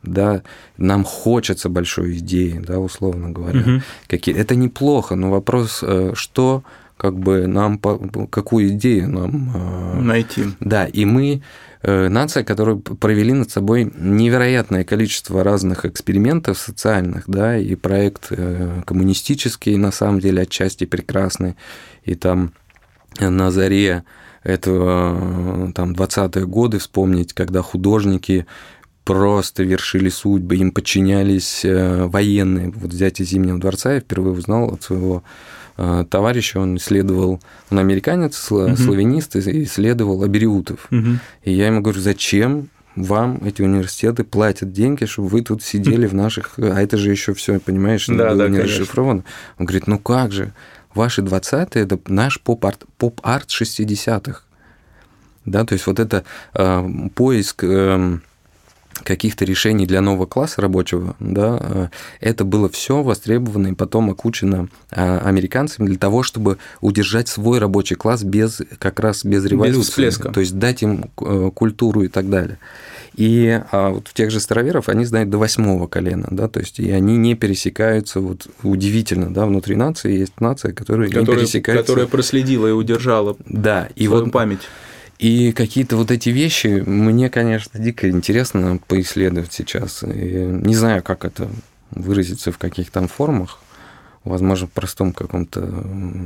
да, 0.03 0.43
нам 0.79 1.05
хочется 1.05 1.69
большой 1.69 2.17
идеи, 2.19 2.63
да, 2.67 2.79
условно 2.79 3.31
говоря. 3.31 3.61
Угу. 3.61 3.83
Какие... 4.07 4.35
Это 4.35 4.55
неплохо, 4.55 5.17
но 5.17 5.31
вопрос, 5.31 5.81
э, 5.83 6.13
что 6.15 6.65
как 6.97 7.19
бы 7.19 7.47
нам, 7.47 7.79
какую 7.79 8.71
идею 8.71 9.11
нам... 9.11 9.53
Э, 9.55 10.01
Найти. 10.01 10.45
Да, 10.61 10.87
и 10.87 11.05
мы 11.05 11.43
нация, 11.83 12.45
которые 12.45 12.79
провели 12.79 13.33
над 13.33 13.51
собой 13.51 13.91
невероятное 13.97 14.85
количество 14.85 15.43
разных 15.43 15.87
экспериментов 15.87 16.59
социальных, 16.59 17.25
да, 17.27 17.57
и 17.57 17.75
проект 17.75 18.27
э, 18.31 18.83
коммунистический, 18.85 19.77
на 19.77 19.91
самом 19.91 20.21
деле, 20.21 20.43
отчасти 20.43 20.85
прекрасный, 20.85 21.57
и 22.05 22.15
там 22.15 22.53
на 23.19 23.51
заре 23.51 24.05
этого, 24.43 25.69
э, 25.69 25.73
там, 25.73 25.93
20-е 25.93 26.47
годы 26.47 26.79
вспомнить, 26.79 27.33
когда 27.33 27.63
художники 27.63 28.47
просто 29.05 29.63
вершили 29.63 30.11
судьбы, 30.11 30.57
им 30.57 30.73
подчинялись 30.73 31.63
военные. 31.65 32.71
Вот 32.71 32.93
взять 32.93 33.21
из 33.21 33.31
Зимнего 33.31 33.59
дворца 33.59 33.95
я 33.95 34.01
впервые 34.01 34.35
узнал 34.35 34.75
от 34.75 34.83
своего 34.83 35.23
Э, 35.23 35.27
товарища, 36.11 36.61
он 36.61 36.77
исследовал, 36.77 37.41
он 37.71 37.79
американец, 37.79 38.51
угу. 38.51 38.77
славянист, 38.77 39.37
исследовал 39.37 40.23
абериутов. 40.23 40.87
Угу. 40.91 41.19
И 41.45 41.53
я 41.53 41.69
ему 41.69 41.81
говорю, 41.81 42.01
зачем 42.01 42.69
вам 42.97 43.41
эти 43.45 43.63
университеты 43.63 44.25
платят 44.25 44.73
деньги, 44.73 45.05
чтобы 45.05 45.29
вы 45.29 45.43
тут 45.43 45.63
сидели 45.63 46.07
в 46.07 46.15
наших... 46.15 46.55
А 46.59 46.81
это 46.81 46.97
же 46.97 47.11
еще 47.11 47.35
все, 47.35 47.59
понимаешь, 47.61 48.07
да, 48.07 48.35
да, 48.35 48.49
не 48.49 48.61
расшифровано. 48.61 49.25
Он 49.59 49.67
говорит, 49.67 49.87
ну 49.87 49.99
как 49.99 50.33
же, 50.33 50.53
ваши 50.95 51.23
20-е– 51.23 51.69
это 51.83 51.99
наш 52.09 52.41
поп-арт, 52.41 52.85
поп-арт 52.99 53.49
60-х. 53.49 54.43
Да, 55.47 55.65
то 55.65 55.73
есть 55.73 55.87
вот 55.87 55.99
это 55.99 56.25
э, 56.55 56.89
поиск... 57.15 57.65
Э, 57.65 58.19
каких-то 59.03 59.45
решений 59.45 59.87
для 59.87 60.01
нового 60.01 60.27
класса 60.27 60.61
рабочего, 60.61 61.17
да, 61.21 61.59
э, 61.61 61.89
это 62.21 62.45
было 62.45 62.69
все 62.69 63.03
востребовано 63.03 63.69
и 63.69 63.75
потом 63.75 64.11
окучено 64.11 64.69
а, 64.91 65.21
американцами 65.21 65.87
для 65.87 65.99
того, 65.99 66.23
чтобы 66.23 66.59
удержать 66.81 67.29
свой 67.29 67.59
рабочий 67.59 67.95
класс 67.95 68.23
без 68.23 68.61
как 68.79 69.01
раз 69.01 69.25
без 69.25 69.45
революции, 69.45 69.81
без 69.81 69.89
всплеска. 69.89 70.31
то 70.31 70.41
есть 70.41 70.59
дать 70.59 70.83
им 70.83 71.11
э, 71.21 71.51
культуру 71.55 72.03
и 72.03 72.09
так 72.09 72.29
далее. 72.29 72.59
И 73.17 73.61
а 73.73 73.91
вот 73.91 74.09
в 74.09 74.15
тех 74.15 74.31
же 74.31 74.41
староверов 74.41 74.89
они 74.89 75.05
знают 75.05 75.31
до 75.31 75.39
восьмого 75.39 75.87
колена, 75.87 76.29
да, 76.31 76.49
то 76.49 76.61
есть 76.61 76.79
и 76.79 76.91
они 76.91 77.17
не 77.17 77.35
пересекаются, 77.35 78.21
вот 78.21 78.47
удивительно, 78.63 79.33
да, 79.33 79.47
внутри 79.47 79.77
нации 79.77 80.19
есть 80.19 80.41
нация, 80.41 80.73
которая, 80.73 81.09
которая 81.09 81.37
не 81.37 81.43
пересекается. 81.43 81.83
Которая 81.83 82.07
проследила 82.07 82.67
и 82.67 82.73
удержала 82.73 83.37
да, 83.47 83.89
и 83.97 84.09
вот 84.09 84.31
память. 84.33 84.61
И 85.21 85.53
какие-то 85.53 85.97
вот 85.97 86.11
эти 86.11 86.31
вещи 86.31 86.83
мне, 86.87 87.29
конечно, 87.29 87.79
дико 87.79 88.09
интересно 88.09 88.81
поисследовать 88.89 89.53
сейчас. 89.53 90.03
И 90.03 90.07
не 90.07 90.75
знаю, 90.75 91.03
как 91.03 91.27
это 91.27 91.51
выразиться 91.91 92.53
в 92.53 92.57
каких 92.57 92.91
там 92.91 93.07
формах 93.07 93.61
возможно, 94.25 94.67
в 94.67 94.71
простом 94.71 95.13
каком-то 95.13 95.61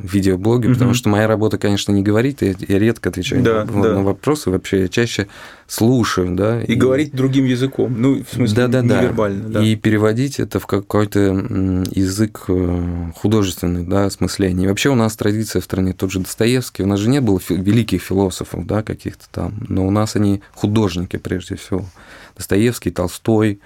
видеоблоге, 0.02 0.68
угу. 0.68 0.74
потому 0.74 0.94
что 0.94 1.08
моя 1.08 1.28
работа, 1.28 1.58
конечно, 1.58 1.92
не 1.92 2.02
говорить, 2.02 2.38
я, 2.40 2.54
я 2.66 2.78
редко 2.78 3.10
отвечаю 3.10 3.42
да, 3.42 3.64
на, 3.64 3.82
да. 3.82 3.94
на 3.94 4.02
вопросы, 4.02 4.50
вообще 4.50 4.82
я 4.82 4.88
чаще 4.88 5.28
слушаю, 5.68 6.34
да. 6.34 6.60
И, 6.62 6.72
и 6.72 6.74
говорить 6.74 7.14
другим 7.14 7.44
языком, 7.44 7.94
ну, 7.96 8.24
в 8.24 8.34
смысле, 8.34 8.66
да, 8.66 8.82
да, 8.82 8.82
невербально. 8.82 9.48
Да. 9.48 9.60
да. 9.60 9.64
И 9.64 9.76
переводить 9.76 10.40
это 10.40 10.58
в 10.58 10.66
какой-то 10.66 11.20
язык 11.20 12.44
э, 12.48 13.12
художественный, 13.14 13.84
да, 13.84 14.06
осмысление. 14.06 14.64
И 14.64 14.68
вообще 14.68 14.90
у 14.90 14.96
нас 14.96 15.14
традиция 15.16 15.60
в 15.60 15.64
стране 15.64 15.92
тот 15.92 16.10
же 16.10 16.18
Достоевский, 16.18 16.82
у 16.82 16.86
нас 16.86 16.98
же 16.98 17.08
не 17.08 17.20
было 17.20 17.40
великих 17.48 18.02
философов, 18.02 18.66
да, 18.66 18.82
каких-то 18.82 19.26
там, 19.30 19.54
но 19.68 19.86
у 19.86 19.90
нас 19.92 20.16
они 20.16 20.42
художники 20.52 21.16
прежде 21.16 21.54
всего. 21.54 21.84
Достоевский, 22.36 22.90
Толстой. 22.90 23.60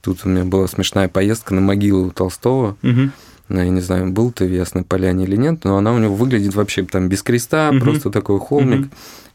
Тут 0.00 0.20
у 0.24 0.28
меня 0.28 0.44
была 0.44 0.68
смешная 0.68 1.08
поездка 1.08 1.54
на 1.54 1.60
могилу 1.60 2.12
Толстого. 2.12 2.76
Угу 2.82 3.10
я 3.48 3.68
не 3.68 3.80
знаю, 3.80 4.10
был 4.10 4.32
ты 4.32 4.46
в 4.46 4.52
Ясной 4.52 4.84
Поляне 4.84 5.24
или 5.24 5.36
нет, 5.36 5.64
но 5.64 5.76
она 5.76 5.92
у 5.92 5.98
него 5.98 6.14
выглядит 6.14 6.54
вообще 6.54 6.84
там 6.84 7.08
без 7.08 7.22
креста, 7.22 7.70
угу. 7.70 7.80
просто 7.80 8.10
такой 8.10 8.38
холмик. 8.38 8.86
Угу. 8.86 8.90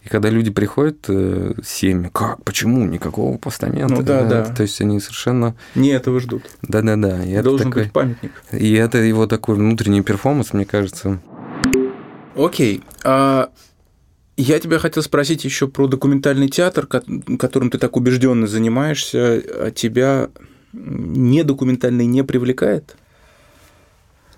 И 0.05 0.07
когда 0.07 0.29
люди 0.29 0.49
приходят 0.49 1.05
э, 1.09 1.55
семьи, 1.63 2.09
как, 2.13 2.43
почему, 2.45 2.85
никакого 2.85 3.37
постамента. 3.37 3.95
Ну 3.95 4.01
да, 4.01 4.23
да. 4.23 4.45
То 4.45 4.63
есть 4.63 4.79
они 4.79 4.99
совершенно... 5.01 5.55
Не 5.75 5.89
этого 5.89 6.21
ждут. 6.21 6.43
Да-да-да. 6.61 7.19
Должен 7.43 7.67
такой... 7.67 7.83
быть 7.83 7.91
памятник. 7.91 8.31
И 8.53 8.73
это 8.73 8.99
его 8.99 9.27
такой 9.27 9.55
внутренний 9.55 10.01
перформанс, 10.01 10.53
мне 10.53 10.63
кажется. 10.65 11.21
Окей. 12.35 12.81
А 13.03 13.49
Я 14.37 14.59
тебя 14.59 14.79
хотел 14.79 15.03
спросить 15.03 15.43
еще 15.43 15.67
про 15.67 15.87
документальный 15.87 16.47
театр, 16.47 16.87
которым 16.87 17.69
ты 17.69 17.77
так 17.77 17.97
убежденно 17.97 18.47
занимаешься. 18.47 19.43
А 19.53 19.71
тебя 19.71 20.29
недокументальный 20.71 22.05
не 22.05 22.23
привлекает? 22.23 22.95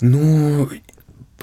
Ну, 0.02 0.70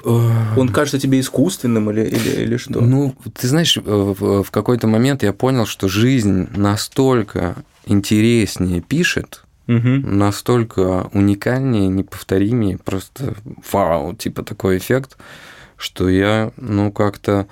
он 0.03 0.69
кажется 0.69 0.99
тебе 0.99 1.19
искусственным 1.19 1.89
или, 1.91 2.05
или, 2.05 2.41
или 2.43 2.57
что? 2.57 2.81
Ну, 2.81 3.15
ты 3.33 3.47
знаешь, 3.47 3.77
в, 3.77 4.43
в 4.43 4.51
какой-то 4.51 4.87
момент 4.87 5.23
я 5.23 5.33
понял, 5.33 5.65
что 5.65 5.87
жизнь 5.87 6.47
настолько 6.55 7.55
интереснее 7.85 8.81
пишет, 8.81 9.43
угу. 9.67 9.87
настолько 9.87 11.09
уникальнее, 11.13 11.87
неповторимее, 11.87 12.77
просто 12.77 13.35
вау, 13.71 14.15
типа 14.15 14.43
такой 14.43 14.77
эффект, 14.77 15.17
что 15.77 16.09
я, 16.09 16.51
ну, 16.57 16.91
как-то 16.91 17.47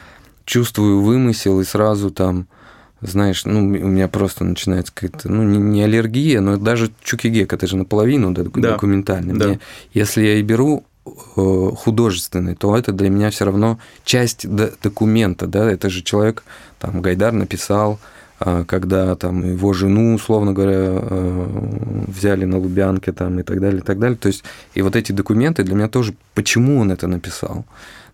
чувствую 0.45 1.01
вымысел 1.01 1.59
и 1.59 1.65
сразу 1.65 2.11
там, 2.11 2.47
знаешь, 3.01 3.45
ну, 3.45 3.59
у 3.59 3.63
меня 3.63 4.07
просто 4.07 4.43
начинается 4.43 4.93
какая-то, 4.93 5.29
ну, 5.29 5.43
не, 5.43 5.57
не 5.57 5.83
аллергия, 5.83 6.39
но 6.39 6.57
даже 6.57 6.91
Чукигек, 7.03 7.51
это 7.51 7.67
же 7.67 7.77
наполовину 7.77 8.31
да, 8.31 8.43
документальный. 8.43 9.37
Да. 9.37 9.47
Мне, 9.47 9.59
если 9.93 10.23
я 10.23 10.35
и 10.35 10.41
беру 10.41 10.85
Э, 10.96 10.96
художественный, 11.35 12.55
то 12.55 12.75
это 12.75 12.91
для 12.91 13.09
меня 13.09 13.29
все 13.29 13.45
равно 13.45 13.79
часть 14.03 14.47
документа, 14.47 15.47
да, 15.47 15.71
это 15.71 15.89
же 15.89 16.01
человек, 16.01 16.43
там, 16.79 17.01
Гайдар 17.01 17.33
написал, 17.33 17.99
а, 18.39 18.65
когда 18.65 19.15
там 19.15 19.43
его 19.43 19.73
жену, 19.73 20.13
условно 20.13 20.53
говоря, 20.53 20.75
э, 20.77 22.03
взяли 22.07 22.45
на 22.45 22.59
Лубянке 22.59 23.11
там 23.11 23.39
и 23.39 23.43
так 23.43 23.59
далее, 23.59 23.79
и 23.79 23.83
так 23.83 23.97
далее. 23.97 24.17
То 24.17 24.27
есть, 24.27 24.43
и 24.75 24.81
вот 24.83 24.95
эти 24.95 25.11
документы 25.11 25.63
для 25.63 25.73
меня 25.73 25.87
тоже, 25.87 26.13
почему 26.35 26.79
он 26.79 26.91
это 26.91 27.07
написал, 27.07 27.65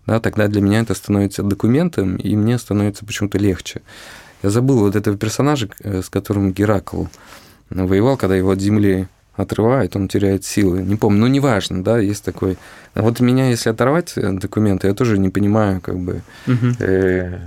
да, 0.06 0.20
тогда 0.20 0.48
для 0.48 0.62
меня 0.62 0.80
это 0.80 0.94
становится 0.94 1.42
документом, 1.42 2.16
и 2.16 2.36
мне 2.36 2.58
становится 2.58 3.04
почему-то 3.04 3.36
легче. 3.36 3.82
Я 4.42 4.50
забыл 4.50 4.80
вот 4.80 4.96
этого 4.96 5.16
персонажа, 5.18 5.68
э, 5.80 6.00
с 6.00 6.08
которым 6.08 6.52
Геракл 6.52 7.04
воевал, 7.68 8.16
когда 8.16 8.36
его 8.36 8.50
от 8.50 8.60
земли 8.60 9.08
отрывает, 9.36 9.96
он 9.96 10.08
теряет 10.08 10.44
силы. 10.44 10.82
Не 10.82 10.96
помню, 10.96 11.20
ну 11.20 11.26
неважно, 11.26 11.82
да, 11.82 11.98
есть 11.98 12.24
такой. 12.24 12.56
Вот 12.94 13.20
меня, 13.20 13.50
если 13.50 13.70
оторвать 13.70 14.12
э, 14.16 14.32
документы, 14.32 14.86
я 14.88 14.94
тоже 14.94 15.18
не 15.18 15.30
понимаю, 15.30 15.80
как 15.80 15.98
бы. 15.98 16.22
Э, 16.78 17.38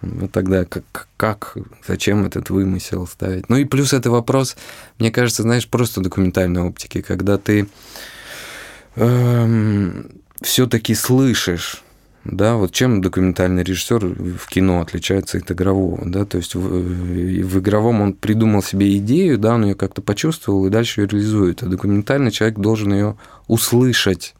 ну 0.00 0.28
тогда 0.28 0.64
как, 0.64 1.08
как, 1.16 1.56
зачем 1.86 2.24
этот 2.24 2.50
вымысел 2.50 3.06
ставить? 3.06 3.48
Ну 3.48 3.56
и 3.56 3.64
плюс 3.64 3.92
это 3.92 4.10
вопрос, 4.10 4.56
мне 4.98 5.10
кажется, 5.10 5.42
знаешь, 5.42 5.68
просто 5.68 6.00
документальной 6.00 6.62
оптики, 6.62 7.02
когда 7.02 7.36
ты 7.36 7.66
эм, 8.96 10.10
все-таки 10.40 10.94
слышишь 10.94 11.82
да, 12.30 12.56
вот 12.56 12.72
чем 12.72 13.00
документальный 13.00 13.62
режиссер 13.62 14.04
в 14.04 14.46
кино 14.48 14.80
отличается 14.80 15.38
от 15.38 15.50
игрового, 15.50 16.00
да, 16.04 16.24
то 16.24 16.36
есть 16.36 16.54
в, 16.54 16.60
в 16.60 17.58
игровом 17.58 18.00
он 18.02 18.12
придумал 18.12 18.62
себе 18.62 18.96
идею, 18.98 19.38
да, 19.38 19.54
он 19.54 19.64
ее 19.64 19.74
как-то 19.74 20.02
почувствовал 20.02 20.66
и 20.66 20.70
дальше 20.70 21.00
ее 21.00 21.08
реализует, 21.08 21.62
а 21.62 21.66
документальный 21.66 22.30
человек 22.30 22.58
должен 22.58 22.92
ее 22.92 23.16
услышать 23.46 24.34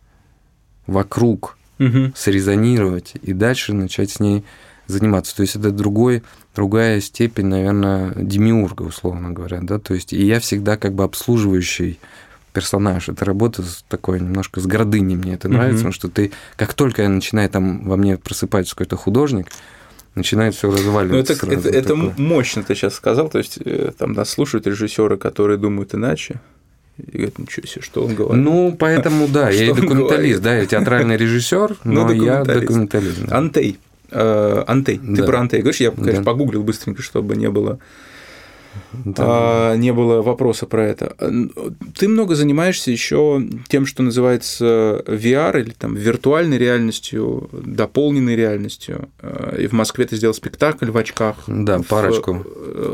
вокруг, 0.87 1.57
угу. 1.79 2.13
срезонировать 2.15 3.15
и 3.23 3.33
дальше 3.33 3.73
начать 3.73 4.11
с 4.11 4.21
ней 4.21 4.45
заниматься. 4.87 5.35
То 5.37 5.43
есть 5.43 5.57
это 5.57 5.71
другой, 5.71 6.23
другая 6.55 7.01
степень, 7.01 7.47
наверное, 7.47 8.13
демиурга, 8.17 8.83
условно 8.83 9.31
говоря, 9.31 9.61
да, 9.63 9.79
то 9.79 9.95
есть 9.95 10.13
и 10.13 10.25
я 10.25 10.41
всегда 10.41 10.77
как 10.77 10.95
бы 10.95 11.05
обслуживающий 11.05 11.99
персонаж. 12.59 13.09
Это 13.09 13.25
работа 13.25 13.63
с 13.63 13.85
такой 13.89 14.19
немножко 14.19 14.61
с 14.61 14.67
гордыней. 14.67 15.15
Мне 15.15 15.35
это 15.35 15.49
нравится, 15.49 15.75
mm-hmm. 15.75 15.79
потому 15.79 15.93
что 15.93 16.09
ты, 16.09 16.33
как 16.57 16.75
только 16.75 17.03
я 17.03 17.09
начинаю 17.09 17.49
там 17.49 17.89
во 17.89 17.97
мне 17.97 18.17
просыпается 18.17 18.75
какой-то 18.75 18.97
художник, 18.97 19.47
начинает 20.17 20.57
все 20.57 20.69
разваливаться. 20.69 21.47
Ну, 21.47 21.53
это, 21.53 21.69
это, 21.69 21.79
это 21.79 21.95
мощно 21.95 22.65
ты 22.65 22.75
сейчас 22.75 22.95
сказал. 22.95 23.29
То 23.29 23.39
есть 23.39 23.61
э, 23.65 23.93
там 23.97 24.13
нас 24.13 24.29
слушают 24.31 24.67
режиссеры, 24.67 25.19
которые 25.19 25.57
думают 25.57 25.95
иначе. 25.95 26.41
И 26.97 27.17
говорят, 27.17 27.39
ничего 27.39 27.65
себе, 27.65 27.83
что 27.83 28.05
он 28.05 28.17
говорит. 28.17 28.45
Ну, 28.45 28.77
поэтому, 28.77 29.29
да, 29.29 29.51
я 29.51 29.67
и 29.67 29.73
документалист, 29.73 30.43
да, 30.43 30.57
я 30.57 30.67
театральный 30.67 31.17
режиссер, 31.17 31.77
ну, 31.85 32.07
но 32.07 32.13
я 32.13 32.43
документалист. 32.43 33.31
Антей. 33.31 33.79
Э, 34.11 34.65
Антей. 34.67 34.99
Ты 34.99 35.23
про 35.23 35.39
Антей 35.39 35.61
говоришь? 35.61 35.81
Я, 35.81 35.93
конечно, 35.93 36.25
погуглил 36.25 36.65
быстренько, 36.65 37.03
чтобы 37.03 37.37
не 37.37 37.49
было 37.49 37.79
да. 39.05 39.23
а, 39.27 39.77
не 39.77 39.93
было 39.93 40.23
вопроса 40.23 40.67
про 40.67 40.87
это. 40.87 41.15
Ты 41.97 42.09
много 42.09 42.35
занимаешься 42.35 42.91
еще 42.91 43.43
тем, 43.69 43.87
что 43.87 44.03
называется 44.03 45.03
VR 45.07 45.61
или 45.61 45.71
там 45.71 45.95
виртуальной 45.95 46.59
реальностью, 46.59 47.49
дополненной 47.53 48.37
реальностью. 48.37 49.09
А, 49.21 49.57
и 49.57 49.67
в 49.67 49.73
Москве 49.73 50.05
ты 50.07 50.17
сделал 50.17 50.35
спектакль 50.35 50.91
в 50.91 50.97
очках. 50.97 51.37
Да, 51.47 51.79
в, 51.79 51.87
парочку. 51.87 52.45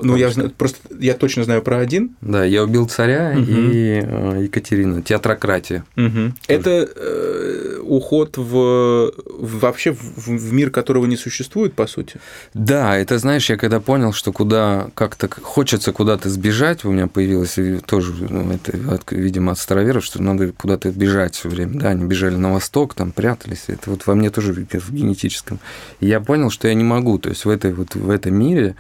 Ну, 0.03 0.17
я 0.17 0.31
просто 0.57 0.79
я 0.99 1.15
точно 1.15 1.45
знаю 1.45 1.63
про 1.63 1.79
один. 1.79 2.17
Да, 2.21 2.45
я 2.45 2.63
убил 2.65 2.89
царя 2.89 3.35
угу. 3.37 3.51
и 3.51 4.01
э, 4.03 4.43
Екатерина. 4.45 5.03
Театрократия. 5.03 5.85
Угу. 5.97 6.33
Это 6.49 6.89
э, 6.95 7.79
уход 7.83 8.37
в, 8.37 9.13
вообще 9.39 9.93
в, 9.93 10.53
мир, 10.53 10.71
которого 10.71 11.07
не 11.07 11.17
существует, 11.17 11.75
по 11.75 11.87
сути. 11.87 12.19
Да, 12.55 12.97
это 12.97 13.19
знаешь, 13.19 13.49
я 13.51 13.57
когда 13.57 13.81
понял, 13.81 14.13
что 14.13 14.33
куда 14.33 14.89
как-то 14.95 15.29
хочется 15.75 15.93
куда-то 15.93 16.31
сбежать, 16.31 16.85
у 16.85 16.93
меня 16.93 17.09
появилось 17.09 17.59
тоже, 17.87 18.13
ну, 18.31 18.53
это, 18.53 19.03
видимо, 19.11 19.51
от 19.53 19.59
староверов, 19.59 20.05
что 20.05 20.23
надо 20.23 20.53
куда-то 20.53 20.93
бежать 20.93 21.35
все 21.35 21.49
время, 21.49 21.81
да, 21.81 21.89
они 21.89 22.05
бежали 22.05 22.37
на 22.37 22.53
восток, 22.53 22.95
там 22.95 23.11
прятались, 23.11 23.65
это 23.67 23.91
вот 23.91 24.07
во 24.07 24.15
мне 24.15 24.31
тоже 24.31 24.53
в 24.53 24.93
генетическом. 24.93 25.59
И 25.99 26.07
я 26.07 26.21
понял, 26.21 26.51
что 26.51 26.69
я 26.69 26.75
не 26.75 26.85
могу, 26.85 27.19
то 27.19 27.29
есть 27.29 27.45
в 27.45 27.49
этой 27.49 27.73
вот 27.73 27.97
в 27.97 28.09
этом 28.09 28.35
мире 28.35 28.77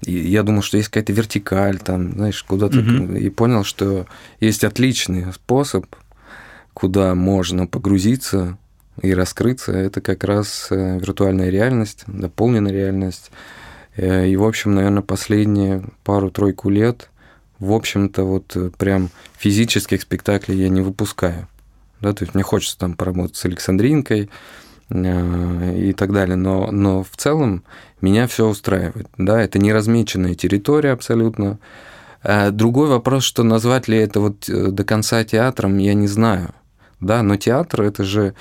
и 0.00 0.12
я 0.12 0.42
думал, 0.42 0.62
что 0.62 0.78
есть 0.78 0.88
какая-то 0.88 1.12
вертикаль, 1.12 1.78
там, 1.80 2.12
знаешь, 2.12 2.42
куда-то, 2.44 2.78
угу. 2.78 3.14
и 3.14 3.28
понял, 3.28 3.64
что 3.64 4.06
есть 4.40 4.64
отличный 4.64 5.32
способ, 5.34 5.84
куда 6.72 7.14
можно 7.14 7.66
погрузиться 7.66 8.56
и 9.02 9.12
раскрыться, 9.12 9.72
это 9.72 10.00
как 10.00 10.24
раз 10.24 10.68
э, 10.70 10.98
виртуальная 10.98 11.50
реальность, 11.50 12.04
дополненная 12.06 12.72
реальность, 12.72 13.32
и, 13.98 14.36
в 14.36 14.44
общем, 14.44 14.74
наверное, 14.74 15.02
последние 15.02 15.82
пару-тройку 16.04 16.70
лет, 16.70 17.10
в 17.58 17.72
общем-то, 17.72 18.22
вот 18.22 18.56
э, 18.56 18.70
прям 18.76 19.10
физических 19.36 20.02
спектаклей 20.02 20.58
я 20.58 20.68
не 20.68 20.80
выпускаю. 20.80 21.48
Да, 22.00 22.12
то 22.12 22.22
есть 22.22 22.34
мне 22.34 22.44
хочется 22.44 22.78
там 22.78 22.94
поработать 22.94 23.36
с 23.36 23.44
Александринкой 23.44 24.30
э, 24.90 25.76
и 25.76 25.92
так 25.92 26.12
далее, 26.12 26.36
но, 26.36 26.70
но 26.70 27.02
в 27.02 27.16
целом 27.16 27.64
меня 28.00 28.28
все 28.28 28.46
устраивает. 28.46 29.08
Да, 29.18 29.42
это 29.42 29.58
не 29.58 29.72
размеченная 29.72 30.34
территория 30.34 30.92
абсолютно. 30.92 31.58
Другой 32.50 32.88
вопрос, 32.88 33.22
что 33.22 33.44
назвать 33.44 33.86
ли 33.86 33.96
это 33.96 34.18
вот 34.18 34.48
до 34.48 34.84
конца 34.84 35.22
театром, 35.22 35.78
я 35.78 35.94
не 35.94 36.08
знаю. 36.08 36.52
Да, 37.00 37.22
но 37.22 37.36
театр 37.36 37.82
это 37.82 38.02
же 38.02 38.34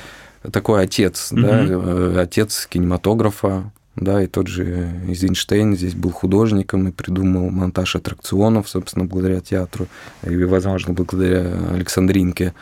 такой 0.51 0.83
отец, 0.83 1.31
угу. 1.31 1.41
да, 1.41 2.21
отец 2.21 2.67
кинематографа, 2.67 3.71
да, 3.97 4.21
и 4.21 4.27
тот 4.27 4.47
же 4.47 4.91
Эйзенштейн 5.07 5.75
здесь 5.75 5.95
был 5.95 6.12
художником 6.12 6.88
и 6.88 6.91
придумал 6.91 7.49
монтаж 7.49 7.95
аттракционов, 7.95 8.69
собственно, 8.69 9.05
благодаря 9.05 9.41
театру, 9.41 9.88
и, 10.23 10.43
возможно, 10.43 10.93
благодаря 10.93 11.51
Александринке. 11.71 12.53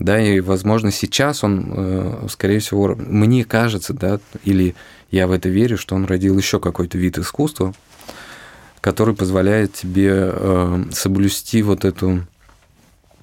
Да, 0.00 0.20
и, 0.20 0.40
возможно, 0.40 0.90
сейчас 0.90 1.44
он, 1.44 1.72
э, 1.76 2.26
скорее 2.28 2.58
всего, 2.58 2.96
мне 2.96 3.44
кажется, 3.44 3.94
да, 3.94 4.18
или 4.42 4.74
я 5.12 5.28
в 5.28 5.32
это 5.32 5.48
верю, 5.48 5.78
что 5.78 5.94
он 5.94 6.04
родил 6.04 6.36
еще 6.36 6.58
какой-то 6.58 6.98
вид 6.98 7.16
искусства, 7.18 7.72
который 8.80 9.14
позволяет 9.14 9.74
тебе 9.74 10.10
э, 10.12 10.84
соблюсти 10.90 11.62
вот 11.62 11.84
эту 11.84 12.26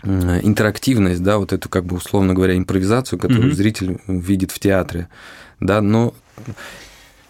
э, 0.04 0.39
интерактивность, 0.43 1.22
да, 1.22 1.39
вот 1.39 1.52
эту, 1.52 1.67
как 1.67 1.84
бы, 1.84 1.98
условно 1.98 2.34
говоря, 2.34 2.58
импровизацию, 2.58 3.19
которую 3.19 3.52
mm-hmm. 3.52 3.56
зритель 3.56 4.00
видит 4.08 4.52
в 4.52 4.60
театре, 4.60 5.10
да, 5.60 5.82
но 5.82 6.13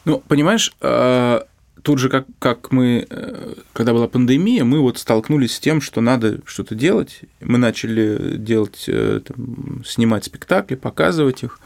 ну, 0.10 0.24
понимаешь, 0.28 0.74
э, 0.82 1.41
тут 1.84 2.00
же, 2.00 2.10
как, 2.10 2.26
как 2.39 2.72
мы, 2.72 3.06
э, 3.08 3.54
когда 3.74 3.93
была 3.93 4.08
пандемия, 4.08 4.63
мы 4.63 4.80
вот 4.80 4.98
столкнулись 4.98 5.56
с 5.56 5.60
тем, 5.60 5.82
что 5.82 6.02
надо 6.02 6.39
что-то 6.45 6.74
делать. 6.74 7.22
Мы 7.41 7.60
начали 7.60 8.36
делать, 8.38 8.86
э, 8.88 9.22
там, 9.24 9.84
снимать 9.86 10.26
спектакли, 10.26 10.76
показывать 10.76 11.43
их. 11.43 11.60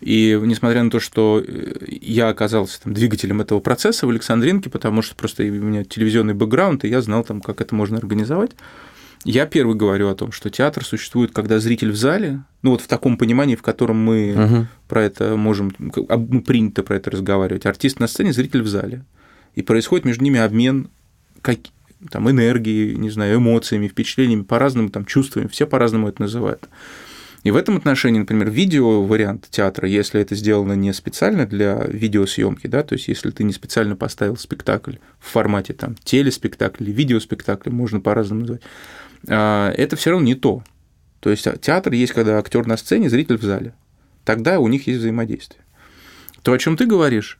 И 0.00 0.38
несмотря 0.42 0.82
на 0.82 0.90
то, 0.90 1.00
что 1.00 1.42
я 1.88 2.28
оказался 2.28 2.82
там, 2.82 2.92
двигателем 2.92 3.40
этого 3.40 3.60
процесса 3.60 4.06
в 4.06 4.10
Александринке, 4.10 4.68
потому 4.68 5.00
что 5.00 5.14
просто 5.14 5.42
у 5.44 5.46
меня 5.46 5.84
телевизионный 5.84 6.34
бэкграунд, 6.34 6.84
и 6.84 6.88
я 6.88 7.00
знал, 7.00 7.24
там, 7.24 7.40
как 7.40 7.62
это 7.62 7.74
можно 7.74 7.96
организовать, 7.96 8.50
я 9.24 9.46
первый 9.46 9.74
говорю 9.74 10.08
о 10.08 10.14
том, 10.14 10.32
что 10.32 10.50
театр 10.50 10.84
существует, 10.84 11.32
когда 11.32 11.58
зритель 11.58 11.90
в 11.90 11.96
зале, 11.96 12.42
ну 12.62 12.70
вот 12.70 12.80
в 12.80 12.86
таком 12.86 13.16
понимании, 13.16 13.56
в 13.56 13.62
котором 13.62 13.96
мы 13.98 14.34
угу. 14.36 14.66
про 14.86 15.02
это 15.02 15.36
можем, 15.36 15.72
мы 15.78 16.42
принято 16.42 16.82
про 16.82 16.96
это 16.96 17.10
разговаривать. 17.10 17.66
Артист 17.66 18.00
на 18.00 18.06
сцене, 18.06 18.32
зритель 18.32 18.62
в 18.62 18.68
зале. 18.68 19.04
И 19.54 19.62
происходит 19.62 20.04
между 20.04 20.24
ними 20.24 20.40
обмен 20.40 20.88
как, 21.40 21.58
там, 22.10 22.30
энергией, 22.30 22.96
не 22.96 23.10
знаю, 23.10 23.38
эмоциями, 23.38 23.88
впечатлениями, 23.88 24.42
по-разному, 24.42 24.90
там, 24.90 25.04
чувствами, 25.04 25.46
все 25.46 25.66
по-разному 25.66 26.08
это 26.08 26.22
называют. 26.22 26.68
И 27.44 27.50
в 27.50 27.56
этом 27.56 27.76
отношении, 27.76 28.18
например, 28.18 28.50
видео 28.50 29.02
вариант 29.02 29.48
театра, 29.50 29.86
если 29.86 30.18
это 30.18 30.34
сделано 30.34 30.72
не 30.72 30.94
специально 30.94 31.46
для 31.46 31.84
видеосъемки, 31.86 32.66
да, 32.66 32.82
то 32.82 32.94
есть 32.94 33.06
если 33.08 33.30
ты 33.30 33.44
не 33.44 33.52
специально 33.52 33.96
поставил 33.96 34.38
спектакль 34.38 34.94
в 35.20 35.30
формате 35.30 35.74
там 35.74 35.94
телеспектакля 36.02 36.86
или 36.86 36.92
видеоспектакля, 36.92 37.70
можно 37.70 38.00
по-разному 38.00 38.40
назвать, 38.40 38.62
а, 38.62 38.66
это 39.26 39.96
все 39.96 40.10
равно 40.10 40.26
не 40.26 40.34
то. 40.34 40.62
То 41.20 41.30
есть 41.30 41.46
театр 41.60 41.92
есть, 41.92 42.12
когда 42.12 42.38
актер 42.38 42.66
на 42.66 42.76
сцене, 42.76 43.08
зритель 43.08 43.38
в 43.38 43.42
зале. 43.42 43.74
Тогда 44.24 44.58
у 44.58 44.68
них 44.68 44.86
есть 44.86 45.00
взаимодействие. 45.00 45.62
То, 46.42 46.52
о 46.52 46.58
чем 46.58 46.76
ты 46.76 46.86
говоришь, 46.86 47.38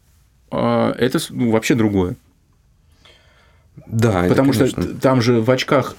а, 0.50 0.94
это 0.98 1.18
ну, 1.30 1.50
вообще 1.50 1.74
другое. 1.74 2.16
Да, 3.86 4.24
Потому 4.28 4.52
это, 4.52 4.68
что 4.68 4.94
там 4.94 5.20
же 5.20 5.40
в 5.40 5.50
очках 5.50 5.96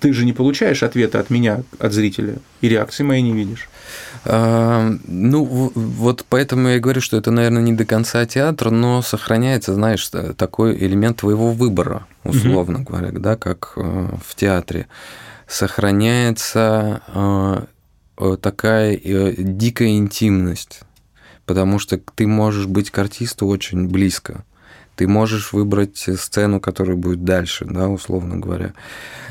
ты 0.00 0.12
же 0.12 0.24
не 0.24 0.32
получаешь 0.32 0.82
ответа 0.82 1.20
от 1.20 1.28
меня, 1.28 1.62
от 1.78 1.92
зрителя, 1.92 2.36
и 2.60 2.68
реакции 2.68 3.02
моей 3.02 3.22
не 3.22 3.32
видишь. 3.32 3.68
А, 4.24 4.92
ну, 5.06 5.44
вот 5.44 6.24
поэтому 6.28 6.68
я 6.68 6.76
и 6.76 6.80
говорю, 6.80 7.00
что 7.00 7.16
это, 7.16 7.30
наверное, 7.30 7.62
не 7.62 7.72
до 7.72 7.84
конца 7.84 8.24
театр, 8.24 8.70
но 8.70 9.02
сохраняется, 9.02 9.74
знаешь, 9.74 10.08
такой 10.36 10.76
элемент 10.76 11.18
твоего 11.18 11.52
выбора, 11.52 12.06
условно 12.24 12.78
угу. 12.78 12.92
говоря, 12.92 13.10
да, 13.12 13.36
как 13.36 13.74
э, 13.76 14.08
в 14.24 14.34
театре. 14.34 14.86
Сохраняется 15.48 17.00
э, 17.06 17.64
э, 18.18 18.36
такая 18.38 18.96
дикая 18.98 19.96
интимность, 19.96 20.80
потому 21.46 21.78
что 21.78 21.98
ты 22.14 22.26
можешь 22.26 22.66
быть 22.66 22.90
к 22.90 22.98
артисту 22.98 23.46
очень 23.46 23.88
близко. 23.88 24.44
Ты 24.94 25.08
можешь 25.08 25.54
выбрать 25.54 26.06
сцену, 26.18 26.60
которая 26.60 26.98
будет 26.98 27.24
дальше, 27.24 27.64
да, 27.64 27.88
условно 27.88 28.36
говоря. 28.36 28.74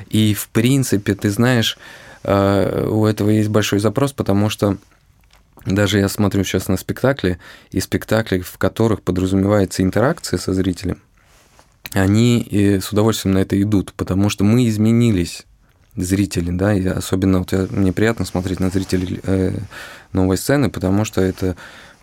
И, 0.10 0.34
в 0.34 0.50
принципе, 0.50 1.14
ты 1.14 1.30
знаешь, 1.30 1.78
э, 2.24 2.88
у 2.90 3.06
этого 3.06 3.30
есть 3.30 3.50
большой 3.50 3.78
запрос, 3.78 4.12
потому 4.12 4.50
что 4.50 4.78
даже 5.68 6.00
я 6.00 6.10
смотрю 6.10 6.44
сейчас 6.44 6.68
на 6.68 6.78
спектакли, 6.78 7.38
и 7.70 7.80
спектакли, 7.80 8.40
в 8.40 8.58
которых 8.58 9.04
подразумевается 9.04 9.84
интеракция 9.84 10.40
со 10.40 10.52
зрителем, 10.52 11.00
они 11.92 12.48
с 12.82 12.92
удовольствием 12.92 13.36
на 13.36 13.40
это 13.40 13.62
идут, 13.62 13.94
потому 13.94 14.30
что 14.30 14.44
мы 14.44 14.68
изменились 14.68 15.46
зрители, 15.98 16.52
да, 16.52 16.74
и 16.74 16.86
особенно 16.86 17.40
вот 17.40 17.52
я, 17.52 17.68
мне 17.70 17.92
приятно 17.92 18.26
смотреть 18.26 18.60
на 18.60 18.70
зрителей 18.70 19.20
э, 19.24 19.58
новой 20.14 20.38
сцены, 20.38 20.70
потому 20.70 21.06
что 21.06 21.22
это 21.22 21.56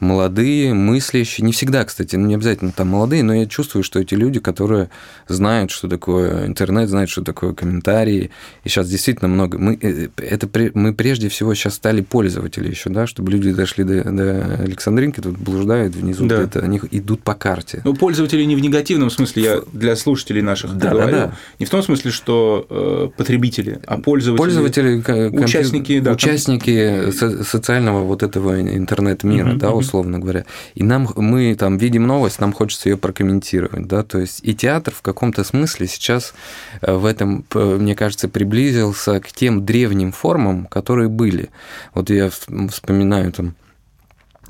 молодые, 0.05 0.75
мыслящие, 0.75 1.45
не 1.45 1.53
всегда, 1.53 1.85
кстати, 1.85 2.17
ну 2.17 2.27
не 2.27 2.35
обязательно 2.35 2.71
там 2.71 2.89
молодые, 2.89 3.23
но 3.23 3.35
я 3.35 3.47
чувствую, 3.47 3.83
что 3.83 3.99
эти 3.99 4.15
люди, 4.15 4.39
которые 4.39 4.91
знают, 5.27 5.71
что 5.71 5.89
такое 5.89 6.47
интернет, 6.47 6.89
знают, 6.89 7.11
что 7.11 7.23
такое 7.23 7.55
комментарии, 7.55 8.31
и 8.63 8.69
сейчас 8.69 8.89
действительно 8.89 9.29
много, 9.29 9.59
мы, 9.59 9.79
э, 9.81 10.09
это, 10.17 10.49
мы 10.75 10.95
прежде 10.95 11.29
всего 11.29 11.55
сейчас 11.55 11.75
стали 11.75 12.03
пользователи 12.03 12.71
еще, 12.71 12.91
да, 12.91 13.07
чтобы 13.07 13.33
люди 13.33 13.53
дошли 13.53 13.85
до, 13.85 14.05
до 14.05 14.57
Александринки, 14.63 15.21
тут 15.21 15.39
блуждают 15.39 15.97
внизу, 15.97 16.27
да. 16.27 16.37
где-то, 16.37 16.61
они 16.61 16.81
идут 16.91 17.23
по 17.23 17.35
карте. 17.35 17.81
Ну, 17.85 17.95
пользователи 17.95 18.45
не 18.45 18.57
в 18.57 18.61
негативном 18.61 19.11
смысле, 19.11 19.43
я 19.43 19.61
для 19.73 19.97
слушателей 19.97 20.43
наших 20.43 20.77
да, 20.77 20.91
говорю, 20.91 21.13
да, 21.13 21.27
да. 21.27 21.37
не 21.59 21.67
в 21.67 21.71
том 21.71 21.83
смысле, 21.83 22.11
что 22.11 22.67
э, 22.69 23.09
потребители, 23.17 23.81
а 23.87 23.99
пользователи, 23.99 24.39
пользователи 24.39 25.35
участники, 25.37 26.01
да, 26.01 26.13
участники 26.13 27.11
со- 27.11 27.43
социального 27.43 28.05
вот 28.05 28.23
этого 28.23 28.61
интернет-мира, 28.61 29.51
mm-hmm, 29.51 29.59
да, 29.59 29.73
условно 29.73 29.94
говоря. 30.03 30.45
И 30.75 30.83
нам, 30.83 31.09
мы 31.17 31.55
там 31.55 31.79
видим 31.79 32.07
новость, 32.07 32.41
нам 32.41 32.53
хочется 32.53 32.89
ее 32.89 32.97
прокомментировать, 32.97 33.87
да, 33.87 34.03
то 34.03 34.19
есть 34.19 34.41
и 34.43 34.55
театр 34.55 34.95
в 34.95 35.03
каком-то 35.03 35.45
смысле 35.45 35.87
сейчас 35.87 36.35
э, 36.81 36.93
в 36.93 37.05
этом, 37.05 37.45
мне 37.55 37.95
кажется, 37.95 38.29
приблизился 38.29 39.21
к 39.21 39.29
тем 39.33 39.65
древним 39.65 40.13
формам, 40.13 40.67
которые 40.67 41.09
были. 41.09 41.51
Вот 41.95 42.11
я 42.11 42.31
вспоминаю 42.31 43.33
там 43.33 43.55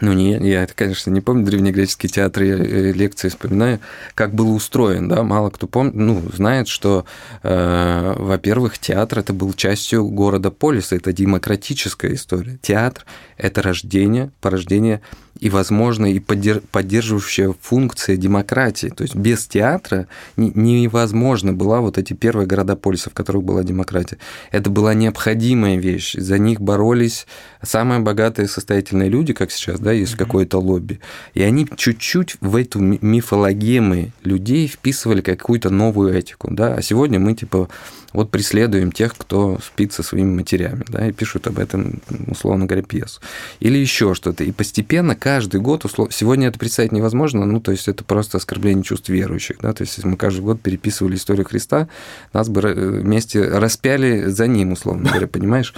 ну, 0.00 0.12
не, 0.12 0.32
я, 0.48 0.66
конечно, 0.66 1.10
не 1.10 1.20
помню 1.20 1.44
древнегреческий 1.44 2.08
театр, 2.08 2.42
я 2.42 2.54
э, 2.56 2.92
лекции 2.92 3.28
вспоминаю, 3.28 3.80
как 4.14 4.34
был 4.34 4.54
устроен, 4.54 5.08
да, 5.08 5.22
мало 5.22 5.50
кто 5.50 5.66
помнит, 5.66 5.94
ну, 5.94 6.22
знает, 6.32 6.68
что, 6.68 7.04
э, 7.42 8.14
во-первых, 8.16 8.78
театр 8.78 9.20
это 9.20 9.32
был 9.32 9.52
частью 9.52 10.04
города 10.06 10.50
полиса, 10.50 10.96
это 10.96 11.12
демократическая 11.12 12.14
история. 12.14 12.58
Театр– 12.62 13.04
это 13.36 13.62
рождение, 13.62 14.30
порождение 14.40 15.00
и, 15.40 15.50
возможно, 15.50 16.06
и 16.06 16.20
поддерживающая 16.20 17.54
функция 17.60 18.16
демократии. 18.16 18.88
То 18.88 19.02
есть 19.02 19.16
без 19.16 19.46
театра 19.46 20.06
невозможно 20.36 21.52
была 21.52 21.80
вот 21.80 21.98
эти 21.98 22.12
первые 22.12 22.46
города 22.46 22.76
полиса, 22.76 23.10
в 23.10 23.14
которых 23.14 23.42
была 23.42 23.62
демократия. 23.62 24.18
Это 24.52 24.70
была 24.70 24.94
необходимая 24.94 25.76
вещь. 25.76 26.14
За 26.16 26.38
них 26.38 26.60
боролись 26.60 27.26
самые 27.62 28.00
богатые 28.00 28.48
состоятельные 28.48 29.08
люди, 29.08 29.32
как 29.32 29.50
сейчас, 29.50 29.80
да, 29.84 29.92
есть 29.92 30.16
какое-то 30.16 30.58
лобби. 30.58 30.98
И 31.34 31.42
они 31.42 31.68
чуть-чуть 31.76 32.36
в 32.40 32.56
эту 32.56 32.80
мифологемы 32.80 34.12
людей 34.24 34.66
вписывали 34.66 35.20
какую-то 35.20 35.70
новую 35.70 36.12
этику, 36.12 36.48
да. 36.50 36.74
А 36.74 36.82
сегодня 36.82 37.20
мы, 37.20 37.34
типа, 37.34 37.68
вот 38.14 38.30
преследуем 38.30 38.92
тех, 38.92 39.14
кто 39.16 39.58
спит 39.60 39.92
со 39.92 40.02
своими 40.02 40.36
матерями, 40.36 40.84
да, 40.88 41.08
и 41.08 41.12
пишут 41.12 41.46
об 41.48 41.58
этом, 41.58 42.00
условно 42.28 42.64
говоря, 42.66 42.82
пьесу. 42.82 43.20
Или 43.60 43.76
еще 43.76 44.14
что-то. 44.14 44.44
И 44.44 44.52
постепенно 44.52 45.14
каждый 45.16 45.60
год, 45.60 45.84
услов... 45.84 46.14
сегодня 46.14 46.48
это 46.48 46.58
представить 46.58 46.92
невозможно, 46.92 47.44
ну, 47.44 47.60
то 47.60 47.72
есть 47.72 47.88
это 47.88 48.04
просто 48.04 48.38
оскорбление 48.38 48.84
чувств 48.84 49.08
верующих, 49.08 49.56
да, 49.60 49.72
то 49.72 49.82
есть 49.82 49.96
если 49.96 50.08
мы 50.08 50.16
каждый 50.16 50.40
год 50.42 50.60
переписывали 50.60 51.16
историю 51.16 51.44
Христа, 51.44 51.88
нас 52.32 52.48
бы 52.48 52.60
вместе 52.60 53.42
распяли 53.42 54.26
за 54.26 54.46
ним, 54.46 54.72
условно 54.72 55.08
говоря, 55.10 55.26
понимаешь? 55.26 55.74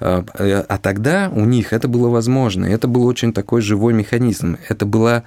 А, 0.00 0.24
а 0.68 0.78
тогда 0.78 1.30
у 1.32 1.44
них 1.44 1.72
это 1.72 1.88
было 1.88 2.08
возможно, 2.08 2.64
это 2.64 2.88
был 2.88 3.04
очень 3.04 3.32
такой 3.32 3.60
живой 3.60 3.92
механизм, 3.92 4.56
это 4.68 4.86
была 4.86 5.24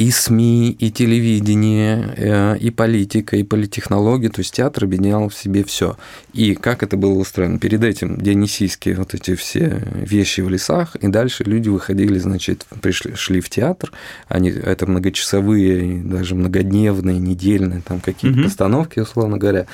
и 0.00 0.10
СМИ, 0.10 0.70
и 0.70 0.90
телевидение, 0.90 2.14
э, 2.16 2.56
и 2.56 2.70
политика, 2.70 3.36
и 3.36 3.42
политтехнологии, 3.42 4.28
то 4.28 4.40
есть 4.40 4.54
театр 4.54 4.84
объединял 4.84 5.28
в 5.28 5.34
себе 5.34 5.62
все. 5.62 5.98
И 6.32 6.54
как 6.54 6.82
это 6.82 6.96
было 6.96 7.12
устроено? 7.12 7.58
Перед 7.58 7.84
этим 7.84 8.16
дионисийские 8.16 8.94
вот 8.94 9.12
эти 9.12 9.34
все 9.34 9.82
вещи 9.92 10.40
в 10.40 10.48
лесах, 10.48 10.96
и 10.96 11.08
дальше 11.08 11.44
люди 11.44 11.68
выходили, 11.68 12.18
значит, 12.18 12.64
пришли, 12.80 13.14
шли 13.14 13.42
в 13.42 13.50
театр, 13.50 13.92
они, 14.26 14.48
это 14.48 14.86
многочасовые, 14.86 16.00
даже 16.02 16.34
многодневные, 16.34 17.18
недельные, 17.18 17.82
там 17.82 18.00
какие-то 18.00 18.38
угу. 18.38 18.44
постановки, 18.44 19.00
условно 19.00 19.36
говоря. 19.36 19.66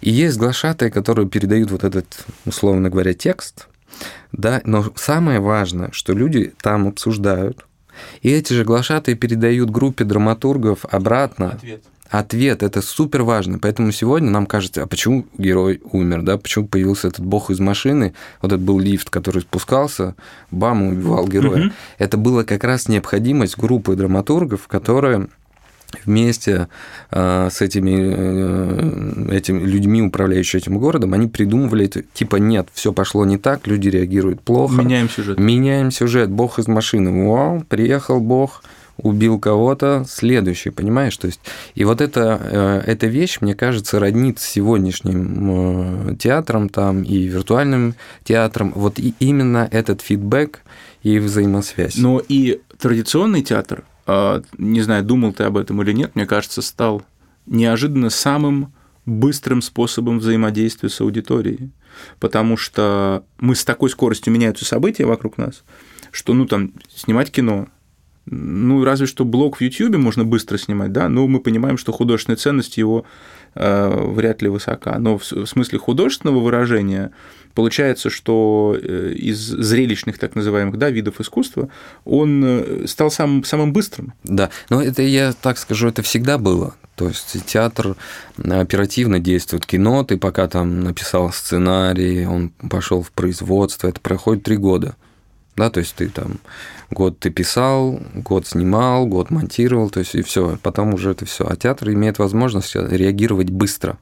И 0.00 0.10
есть 0.10 0.38
глашатые, 0.38 0.90
которые 0.90 1.28
передают 1.28 1.70
вот 1.72 1.84
этот, 1.84 2.24
условно 2.46 2.88
говоря, 2.88 3.12
текст, 3.12 3.68
да, 4.32 4.62
но 4.64 4.86
самое 4.96 5.40
важное, 5.40 5.90
что 5.92 6.14
люди 6.14 6.54
там 6.62 6.88
обсуждают, 6.88 7.66
и 8.22 8.30
эти 8.30 8.52
же 8.52 8.64
глашатые 8.64 9.16
передают 9.16 9.70
группе 9.70 10.04
драматургов 10.04 10.84
обратно. 10.90 11.52
Ответ. 11.52 11.82
Ответ 12.10 12.62
это 12.62 12.80
супер 12.80 13.22
важно. 13.22 13.58
Поэтому 13.58 13.92
сегодня 13.92 14.30
нам 14.30 14.46
кажется, 14.46 14.82
а 14.82 14.86
почему 14.86 15.26
герой 15.36 15.80
умер, 15.92 16.22
да? 16.22 16.38
Почему 16.38 16.66
появился 16.66 17.08
этот 17.08 17.24
бог 17.24 17.50
из 17.50 17.60
машины? 17.60 18.14
Вот 18.40 18.52
это 18.52 18.60
был 18.60 18.78
лифт, 18.78 19.10
который 19.10 19.42
спускался, 19.42 20.14
бам, 20.50 20.82
убивал 20.82 21.28
героя. 21.28 21.66
Угу. 21.66 21.72
Это 21.98 22.16
была 22.16 22.44
как 22.44 22.64
раз 22.64 22.88
необходимость 22.88 23.58
группы 23.58 23.94
драматургов, 23.94 24.68
которая 24.68 25.28
вместе 26.04 26.68
э, 27.10 27.48
с 27.50 27.60
этими, 27.60 29.30
э, 29.30 29.36
этими 29.36 29.60
людьми, 29.60 30.02
управляющими 30.02 30.60
этим 30.60 30.78
городом, 30.78 31.14
они 31.14 31.28
придумывали 31.28 31.86
это, 31.86 32.02
типа, 32.02 32.36
нет, 32.36 32.68
все 32.72 32.92
пошло 32.92 33.24
не 33.24 33.38
так, 33.38 33.66
люди 33.66 33.88
реагируют 33.88 34.40
плохо. 34.40 34.82
Меняем 34.82 35.08
сюжет. 35.08 35.38
Меняем 35.38 35.90
сюжет. 35.90 36.30
Бог 36.30 36.58
из 36.58 36.68
машины. 36.68 37.28
Вау, 37.28 37.64
приехал 37.68 38.20
Бог, 38.20 38.62
убил 38.96 39.38
кого-то, 39.38 40.04
следующий, 40.08 40.70
понимаешь? 40.70 41.16
То 41.16 41.26
есть, 41.26 41.40
и 41.74 41.84
вот 41.84 42.00
эта, 42.00 42.40
э, 42.42 42.82
эта 42.90 43.06
вещь, 43.06 43.38
мне 43.40 43.54
кажется, 43.54 43.98
роднит 43.98 44.38
с 44.38 44.46
сегодняшним 44.46 46.16
театром 46.16 46.68
там 46.68 47.02
и 47.02 47.24
виртуальным 47.24 47.94
театром. 48.24 48.72
Вот 48.74 48.98
и 48.98 49.14
именно 49.20 49.68
этот 49.70 50.02
фидбэк 50.02 50.60
и 51.02 51.18
взаимосвязь. 51.18 51.96
Но 51.96 52.20
и 52.28 52.60
традиционный 52.78 53.42
театр 53.42 53.84
не 54.56 54.80
знаю, 54.80 55.04
думал 55.04 55.32
ты 55.32 55.44
об 55.44 55.56
этом 55.56 55.82
или 55.82 55.92
нет, 55.92 56.14
мне 56.14 56.26
кажется, 56.26 56.62
стал 56.62 57.02
неожиданно 57.46 58.10
самым 58.10 58.72
быстрым 59.04 59.62
способом 59.62 60.18
взаимодействия 60.18 60.88
с 60.88 61.00
аудиторией, 61.00 61.70
потому 62.20 62.56
что 62.56 63.24
мы 63.38 63.54
с 63.54 63.64
такой 63.64 63.90
скоростью 63.90 64.32
меняются 64.32 64.64
события 64.64 65.06
вокруг 65.06 65.38
нас, 65.38 65.62
что, 66.10 66.34
ну, 66.34 66.46
там, 66.46 66.72
снимать 66.94 67.30
кино, 67.30 67.68
ну, 68.26 68.84
разве 68.84 69.06
что 69.06 69.24
блог 69.24 69.56
в 69.56 69.60
YouTube 69.60 69.96
можно 69.96 70.24
быстро 70.24 70.58
снимать, 70.58 70.92
да, 70.92 71.08
но 71.08 71.26
мы 71.26 71.40
понимаем, 71.40 71.78
что 71.78 71.92
художественная 71.92 72.36
ценность 72.36 72.76
его 72.76 73.04
вряд 73.54 74.42
ли 74.42 74.48
высока. 74.48 74.98
Но 74.98 75.18
в 75.18 75.24
смысле 75.24 75.78
художественного 75.78 76.38
выражения 76.38 77.10
получается, 77.54 78.10
что 78.10 78.76
из 78.80 79.38
зрелищных 79.38 80.18
так 80.18 80.34
называемых 80.34 80.76
да, 80.76 80.90
видов 80.90 81.20
искусства 81.20 81.68
он 82.04 82.84
стал 82.86 83.10
самым, 83.10 83.44
самым 83.44 83.72
быстрым. 83.72 84.12
Да, 84.24 84.50
но 84.70 84.82
это 84.82 85.02
я 85.02 85.32
так 85.32 85.58
скажу, 85.58 85.88
это 85.88 86.02
всегда 86.02 86.38
было. 86.38 86.74
То 86.94 87.08
есть 87.08 87.36
театр 87.46 87.96
оперативно 88.42 89.20
действует. 89.20 89.66
Кино, 89.66 90.04
ты 90.04 90.18
пока 90.18 90.48
там 90.48 90.80
написал 90.80 91.32
сценарий, 91.32 92.26
он 92.26 92.50
пошел 92.70 93.02
в 93.02 93.12
производство, 93.12 93.88
это 93.88 94.00
проходит 94.00 94.42
три 94.44 94.56
года. 94.56 94.96
Да, 95.58 95.70
то 95.70 95.80
есть 95.80 95.96
ты 95.96 96.08
там 96.08 96.38
год 96.90 97.18
ты 97.18 97.30
писал, 97.30 98.00
год 98.14 98.46
снимал, 98.46 99.06
год 99.06 99.30
монтировал, 99.30 99.90
то 99.90 99.98
есть 99.98 100.14
и 100.14 100.22
все, 100.22 100.56
потом 100.62 100.94
уже 100.94 101.10
это 101.10 101.26
все. 101.26 101.46
А 101.48 101.56
театр 101.56 101.90
имеет 101.90 102.18
возможность 102.18 102.76
реагировать 102.76 103.50
быстро. 103.50 103.98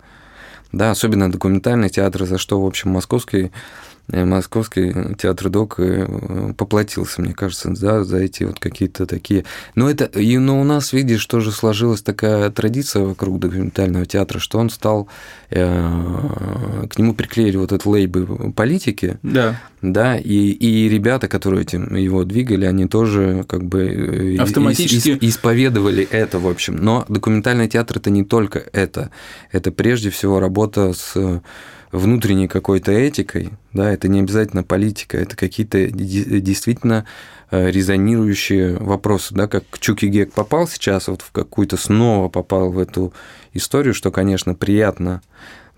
Да, 0.73 0.91
особенно 0.91 1.33
документальный 1.33 1.89
театр, 1.89 2.27
за 2.27 2.37
что, 2.37 2.61
в 2.61 2.67
общем, 2.67 2.91
московский 2.91 3.45
Э, 3.45 3.51
московский 4.09 5.15
театр 5.17 5.51
ДОК 5.51 5.75
э, 5.79 6.53
поплатился, 6.57 7.23
мне 7.23 7.35
кажется, 7.35 7.71
да, 7.71 8.05
за 8.05 8.19
эти 8.19 8.45
вот 8.45 8.59
какие-то 8.59 9.07
такие... 9.07 9.45
Но 9.75 9.91
это... 9.91 10.05
И, 10.05 10.39
но 10.39 10.61
у 10.61 10.65
нас, 10.65 10.93
видишь, 10.93 11.25
тоже 11.27 11.51
сложилась 11.53 12.03
такая 12.03 12.51
традиция 12.51 13.05
вокруг 13.05 13.41
документального 13.41 14.07
театра, 14.07 14.39
что 14.39 14.59
он 14.59 14.71
стал... 14.71 15.09
Э, 15.51 16.87
к 16.89 16.99
нему 16.99 17.15
приклеили 17.15 17.57
вот 17.57 17.73
этот 17.73 17.87
лейбы 17.87 18.53
политики. 18.53 19.19
Да. 19.23 19.61
Да, 19.83 20.17
и, 20.17 20.51
и 20.51 20.89
ребята, 20.89 21.29
которые 21.29 21.63
этим 21.63 21.95
его 21.95 22.25
двигали, 22.25 22.65
они 22.65 22.87
тоже 22.87 23.45
как 23.49 23.65
бы 23.65 24.37
автоматически 24.39 25.11
ис, 25.11 25.19
исповедовали 25.21 26.07
это, 26.11 26.39
в 26.39 26.49
общем. 26.49 26.77
Но 26.77 27.05
документальный 27.09 27.69
театр 27.69 27.99
это 27.99 28.11
не 28.11 28.25
только 28.25 28.65
это. 28.73 29.11
Это 29.53 29.71
прежде 29.71 30.11
всего 30.11 30.41
работа 30.41 30.93
с 30.93 31.43
внутренней 31.93 32.49
какой-то 32.49 32.93
этикой, 32.93 33.51
да, 33.73 33.91
это 33.93 34.09
не 34.09 34.21
обязательно 34.21 34.63
политика, 34.63 35.19
это 35.19 35.37
какие-то 35.37 35.87
действительно 35.89 37.07
э, 37.51 37.71
резонирующие 37.71 38.77
вопросы, 38.77 39.35
да, 39.35 39.47
как 39.47 39.65
Чуки 39.79 40.07
Гек 40.07 40.33
попал 40.33 40.67
сейчас 40.67 41.09
вот 41.09 41.23
в 41.23 41.31
какую-то, 41.33 41.77
снова 41.77 42.29
попал 42.29 42.71
в 42.71 42.79
эту 42.79 43.13
историю, 43.53 43.95
что, 43.95 44.11
конечно, 44.11 44.55
приятно, 44.55 45.23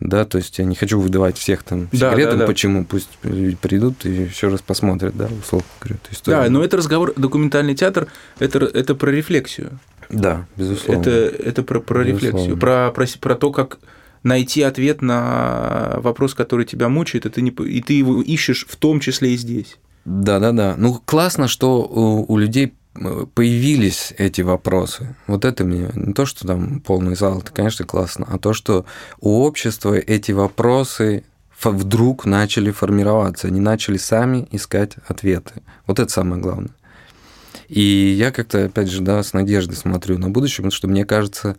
да, 0.00 0.24
то 0.24 0.38
есть 0.38 0.58
я 0.58 0.64
не 0.64 0.76
хочу 0.76 1.00
выдавать 1.00 1.36
всех 1.36 1.62
там 1.64 1.88
секретов, 1.92 2.16
да, 2.16 2.30
да, 2.30 2.36
да. 2.36 2.46
почему, 2.46 2.84
пусть 2.84 3.10
люди 3.22 3.56
придут 3.56 4.06
и 4.06 4.10
еще 4.10 4.48
раз 4.48 4.60
посмотрят, 4.60 5.16
да, 5.16 5.28
условно 5.42 5.66
говоря, 5.80 5.98
эту 6.02 6.14
историю. 6.14 6.42
Да, 6.42 6.50
но 6.50 6.64
это 6.64 6.76
разговор, 6.76 7.12
документальный 7.16 7.74
театр, 7.74 8.06
это, 8.38 8.58
это 8.60 8.94
про 8.94 9.10
рефлексию. 9.10 9.78
Да, 10.08 10.46
безусловно. 10.56 11.00
Это, 11.02 11.10
это 11.10 11.62
про, 11.62 11.80
про 11.80 12.02
рефлексию, 12.02 12.56
про, 12.56 12.90
про, 12.92 13.06
про 13.20 13.34
то, 13.34 13.50
как 13.50 13.78
найти 14.22 14.62
ответ 14.62 15.02
на 15.02 15.94
вопрос, 15.98 16.34
который 16.34 16.64
тебя 16.64 16.88
мучает, 16.88 17.26
и 17.26 17.30
ты, 17.30 17.42
не, 17.42 17.50
и 17.50 17.80
ты 17.80 17.94
его 17.94 18.22
ищешь 18.22 18.66
в 18.68 18.76
том 18.76 19.00
числе 19.00 19.34
и 19.34 19.36
здесь. 19.36 19.76
Да, 20.04 20.38
да, 20.38 20.52
да. 20.52 20.74
Ну, 20.78 21.00
классно, 21.04 21.48
что 21.48 21.82
у, 21.82 22.32
у 22.32 22.36
людей 22.38 22.74
э, 22.94 23.26
появились 23.34 24.14
эти 24.16 24.40
вопросы. 24.40 25.16
Вот 25.26 25.44
это 25.44 25.64
мне 25.64 25.90
не 25.94 26.14
то, 26.14 26.24
что 26.24 26.46
там 26.46 26.80
полный 26.80 27.14
зал, 27.14 27.40
это, 27.40 27.52
конечно, 27.52 27.84
классно, 27.84 28.26
а 28.28 28.38
то, 28.38 28.52
что 28.52 28.86
у 29.20 29.42
общества 29.42 29.94
эти 29.94 30.32
вопросы 30.32 31.24
вдруг 31.62 32.24
начали 32.24 32.70
формироваться, 32.70 33.48
они 33.48 33.60
начали 33.60 33.96
сами 33.96 34.48
искать 34.52 34.92
ответы. 35.08 35.62
Вот 35.86 35.98
это 35.98 36.10
самое 36.10 36.40
главное. 36.40 36.70
И 37.68 37.82
я 37.82 38.30
как-то, 38.30 38.64
опять 38.64 38.90
же, 38.90 39.02
да, 39.02 39.22
с 39.22 39.34
надеждой 39.34 39.76
смотрю 39.76 40.18
на 40.18 40.30
будущее, 40.30 40.62
потому 40.62 40.70
что 40.70 40.88
мне 40.88 41.04
кажется, 41.04 41.56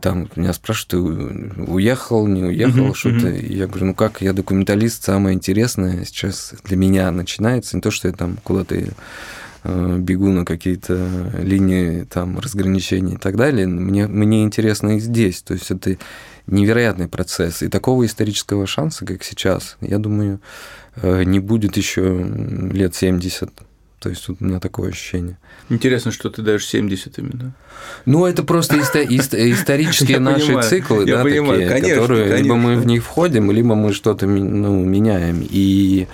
там 0.00 0.28
меня 0.36 0.52
спрашивают, 0.52 0.88
ты 0.88 1.62
уехал, 1.62 2.26
не 2.26 2.44
уехал, 2.44 2.88
uh-huh, 2.88 2.94
что-то. 2.94 3.28
Uh-huh. 3.28 3.52
Я 3.52 3.66
говорю, 3.66 3.86
ну 3.86 3.94
как, 3.94 4.20
я 4.20 4.32
документалист, 4.32 5.04
самое 5.04 5.34
интересное 5.34 6.04
сейчас 6.04 6.54
для 6.64 6.76
меня 6.76 7.10
начинается, 7.10 7.76
не 7.76 7.82
то, 7.82 7.90
что 7.90 8.08
я 8.08 8.14
там 8.14 8.36
куда-то 8.42 8.76
э, 9.64 9.96
бегу 9.98 10.28
на 10.28 10.44
какие-то 10.44 11.32
линии 11.38 12.04
там 12.04 12.38
разграничений 12.38 13.14
и 13.14 13.18
так 13.18 13.36
далее. 13.36 13.66
Мне, 13.66 14.06
мне 14.06 14.42
интересно 14.42 14.96
и 14.96 15.00
здесь. 15.00 15.42
То 15.42 15.54
есть 15.54 15.70
это 15.70 15.96
невероятный 16.46 17.08
процесс. 17.08 17.62
И 17.62 17.68
такого 17.68 18.04
исторического 18.04 18.66
шанса, 18.66 19.06
как 19.06 19.22
сейчас, 19.24 19.76
я 19.80 19.98
думаю, 19.98 20.40
э, 20.96 21.24
не 21.24 21.40
будет 21.40 21.76
еще 21.76 22.26
лет 22.72 22.94
70 22.94 23.50
то 24.00 24.08
есть 24.08 24.24
тут 24.26 24.38
у 24.40 24.44
меня 24.46 24.60
такое 24.60 24.88
ощущение. 24.88 25.38
Интересно, 25.68 26.10
что 26.10 26.30
ты 26.30 26.40
даешь 26.40 26.66
70 26.66 27.18
именно. 27.18 27.52
Ну, 28.06 28.24
это 28.24 28.42
просто 28.42 28.78
исторические 28.80 30.18
наши 30.18 30.60
циклы, 30.62 31.04
да, 31.04 31.22
такие, 31.22 31.94
которые 31.96 32.38
либо 32.38 32.56
мы 32.56 32.76
в 32.76 32.86
них 32.86 33.04
входим, 33.04 33.50
либо 33.50 33.74
мы 33.74 33.92
что-то 33.92 34.26
ну, 34.26 34.82
меняем. 34.82 35.46
И 35.48 36.08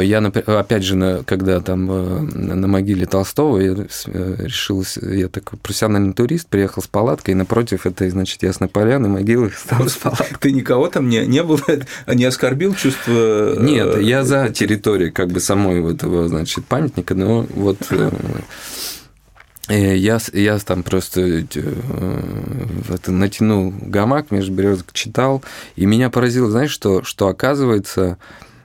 я, 0.00 0.18
опять 0.18 0.84
же, 0.84 1.22
когда 1.26 1.60
там 1.60 1.90
э, 1.90 2.20
на 2.20 2.66
могиле 2.66 3.06
Толстого, 3.06 3.58
я 3.58 3.72
э, 3.72 4.36
решил, 4.38 4.84
я 5.02 5.28
такой 5.28 5.58
профессиональный 5.58 6.12
турист, 6.12 6.48
приехал 6.48 6.82
с 6.82 6.86
палаткой, 6.86 7.32
и 7.32 7.36
напротив 7.36 7.84
этой, 7.86 8.08
значит, 8.10 8.42
Ясной 8.42 8.68
Поляны 8.68 9.08
могилы 9.08 9.52
стал 9.56 9.88
с 9.88 9.96
палаткой. 9.96 10.36
Ты 10.40 10.52
никого 10.52 10.88
там 10.88 11.08
не, 11.08 11.26
не 11.26 11.42
был, 11.42 11.60
не 12.06 12.24
оскорбил 12.24 12.74
чувство? 12.74 13.58
Нет, 13.60 14.00
я 14.00 14.24
за 14.24 14.48
территорией 14.50 15.10
как 15.10 15.28
бы 15.28 15.40
самой 15.40 15.92
этого, 15.92 16.28
значит, 16.28 16.64
памятника, 16.64 17.14
но 17.14 17.46
вот 17.54 17.78
я, 19.68 20.18
я 20.32 20.58
там 20.58 20.82
просто 20.82 21.20
это, 21.20 23.10
натянул 23.12 23.72
гамак 23.80 24.30
между 24.30 24.52
березок, 24.52 24.92
читал, 24.92 25.42
и 25.76 25.86
меня 25.86 26.10
поразило, 26.10 26.50
знаешь, 26.50 26.72
что, 26.72 27.02
что 27.04 27.28
оказывается, 27.28 28.18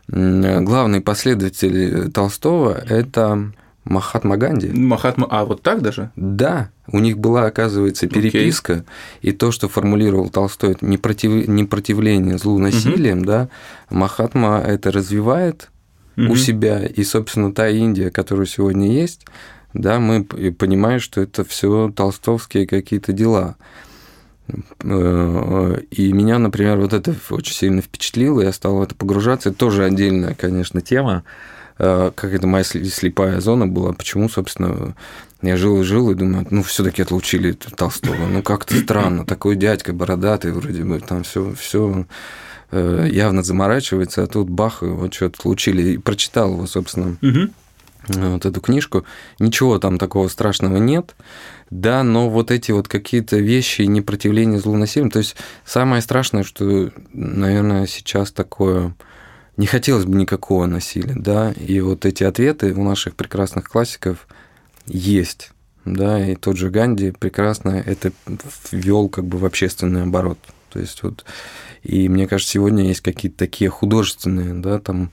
главный 0.08 1.02
последователь 1.02 2.12
Толстого– 2.12 2.74
это 2.90 3.52
Махатма 3.84 4.38
Ганди. 4.38 4.68
Махатма, 4.68 5.28
а 5.30 5.46
вот 5.46 5.62
так 5.62 5.82
даже? 5.82 6.12
Да, 6.16 6.70
у 6.92 7.00
них 7.00 7.18
была, 7.18 7.46
оказывается, 7.46 8.08
переписка, 8.08 8.74
okay. 8.74 8.86
и 9.22 9.32
то, 9.32 9.52
что 9.52 9.68
формулировал 9.70 10.30
Толстой, 10.30 10.72
это 10.72 10.86
непротив... 10.86 11.48
непротивление 11.48 12.38
злу 12.38 12.58
насилием, 12.60 13.20
mm-hmm. 13.20 13.26
да, 13.26 13.50
Махатма 13.90 14.60
это 14.66 14.92
развивает 14.92 15.70
mm-hmm. 16.16 16.28
у 16.28 16.36
себя, 16.36 16.86
и, 16.86 17.04
собственно, 17.04 17.54
та 17.54 17.70
Индия, 17.70 18.10
которая 18.10 18.46
сегодня 18.46 18.92
есть, 18.92 19.26
да, 19.74 20.00
мы 20.00 20.24
понимаем, 20.24 21.00
что 21.00 21.22
это 21.22 21.44
все 21.44 21.92
толстовские 21.96 22.66
какие-то 22.68 23.14
дела. 23.14 23.58
Э, 24.84 25.78
и 25.92 26.14
меня, 26.14 26.40
например, 26.40 26.78
вот 26.78 26.94
это 26.94 27.16
очень 27.30 27.54
сильно 27.54 27.82
впечатлило, 27.82 28.42
я 28.42 28.52
стал 28.52 28.78
в 28.78 28.82
это 28.82 28.96
погружаться. 28.96 29.50
Это 29.50 29.58
тоже 29.58 29.86
отдельная, 29.86 30.36
конечно, 30.36 30.82
тема, 30.82 31.24
э, 31.78 32.12
как 32.16 32.34
это 32.34 32.48
моя 32.48 32.64
слепая 32.64 33.40
зона 33.42 33.68
была, 33.68 33.94
почему, 33.94 34.30
собственно, 34.30 34.96
я 35.42 35.58
жил 35.58 35.82
и 35.82 35.84
жил 35.84 36.10
и 36.12 36.16
думаю, 36.16 36.48
ну, 36.50 36.64
все 36.64 36.84
таки 36.84 37.02
отлучили 37.02 37.52
Толстого. 37.52 38.28
Ну, 38.28 38.42
как-то 38.42 38.76
странно, 38.76 39.26
такой 39.26 39.56
дядька 39.56 39.94
бородатый, 39.94 40.52
вроде 40.52 40.84
бы, 40.84 41.00
там 41.00 41.24
все 41.24 41.54
все 41.54 42.06
э, 42.72 43.08
явно 43.12 43.44
заморачивается, 43.44 44.24
а 44.24 44.28
тут 44.28 44.50
бах, 44.50 44.82
вот 44.82 45.14
что-то 45.14 45.40
отлучили. 45.40 45.94
И 45.94 45.98
прочитал 45.98 46.54
его, 46.54 46.66
собственно, 46.66 47.18
угу. 47.22 47.52
вот 48.08 48.46
эту 48.46 48.62
книжку. 48.62 49.06
Ничего 49.40 49.78
там 49.78 50.00
такого 50.00 50.28
страшного 50.28 50.78
нет. 50.78 51.16
Да, 51.70 52.04
но 52.04 52.30
вот 52.30 52.52
эти 52.52 52.72
вот 52.72 52.88
какие-то 52.88 53.38
вещи, 53.38 53.82
непротивление 53.82 54.60
злу 54.60 54.78
насилием, 54.78 55.12
то 55.12 55.20
есть 55.20 55.36
самое 55.66 56.02
страшное, 56.02 56.44
что, 56.44 56.92
наверное, 57.12 57.88
сейчас 57.88 58.32
такое 58.32 58.96
не 59.58 59.66
хотелось 59.66 60.06
бы 60.06 60.16
никакого 60.18 60.66
насилия, 60.66 61.16
да, 61.16 61.52
и 61.52 61.82
вот 61.82 62.06
эти 62.06 62.24
ответы 62.24 62.74
у 62.74 62.84
наших 62.84 63.16
прекрасных 63.16 63.70
классиков 63.70 64.28
есть, 64.86 65.52
да, 65.84 66.26
и 66.26 66.36
тот 66.36 66.58
же 66.58 66.70
Ганди 66.70 67.12
прекрасно 67.12 67.84
это 67.86 68.12
ввел 68.72 69.10
как 69.10 69.26
бы 69.26 69.38
в 69.38 69.46
общественный 69.46 70.04
оборот, 70.04 70.38
то 70.70 70.80
есть 70.80 71.04
вот, 71.04 71.26
и 71.84 72.08
мне 72.08 72.28
кажется, 72.28 72.54
сегодня 72.54 72.88
есть 72.88 73.02
какие-то 73.02 73.38
такие 73.38 73.70
художественные, 73.70 74.54
да, 74.54 74.80
там 74.80 75.12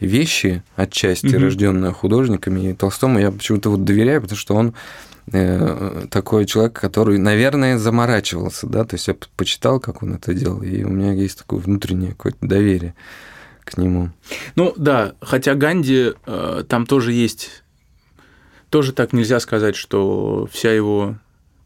вещи 0.00 0.62
отчасти, 0.76 1.34
угу. 1.34 1.44
рожденные 1.44 1.92
художниками, 1.92 2.70
и 2.70 2.74
Толстому 2.74 3.18
я 3.18 3.30
почему-то 3.30 3.70
вот 3.70 3.84
доверяю, 3.84 4.22
потому 4.22 4.38
что 4.38 4.54
он 4.54 4.74
такой 5.30 6.46
человек, 6.46 6.78
который, 6.78 7.18
наверное, 7.18 7.78
заморачивался, 7.78 8.66
да, 8.66 8.84
то 8.84 8.96
есть 8.96 9.08
я 9.08 9.16
почитал, 9.36 9.80
как 9.80 10.02
он 10.02 10.14
это 10.14 10.34
делал, 10.34 10.62
и 10.62 10.84
у 10.84 10.90
меня 10.90 11.12
есть 11.12 11.38
такое 11.38 11.60
внутреннее 11.60 12.10
какое-то 12.10 12.46
доверие 12.46 12.94
к 13.64 13.78
нему. 13.78 14.10
Ну 14.56 14.74
да, 14.76 15.14
хотя 15.20 15.54
Ганди 15.54 16.12
э, 16.26 16.64
там 16.68 16.86
тоже 16.86 17.12
есть, 17.12 17.64
тоже 18.68 18.92
так 18.92 19.12
нельзя 19.12 19.40
сказать, 19.40 19.76
что 19.76 20.46
вся 20.52 20.72
его 20.72 21.16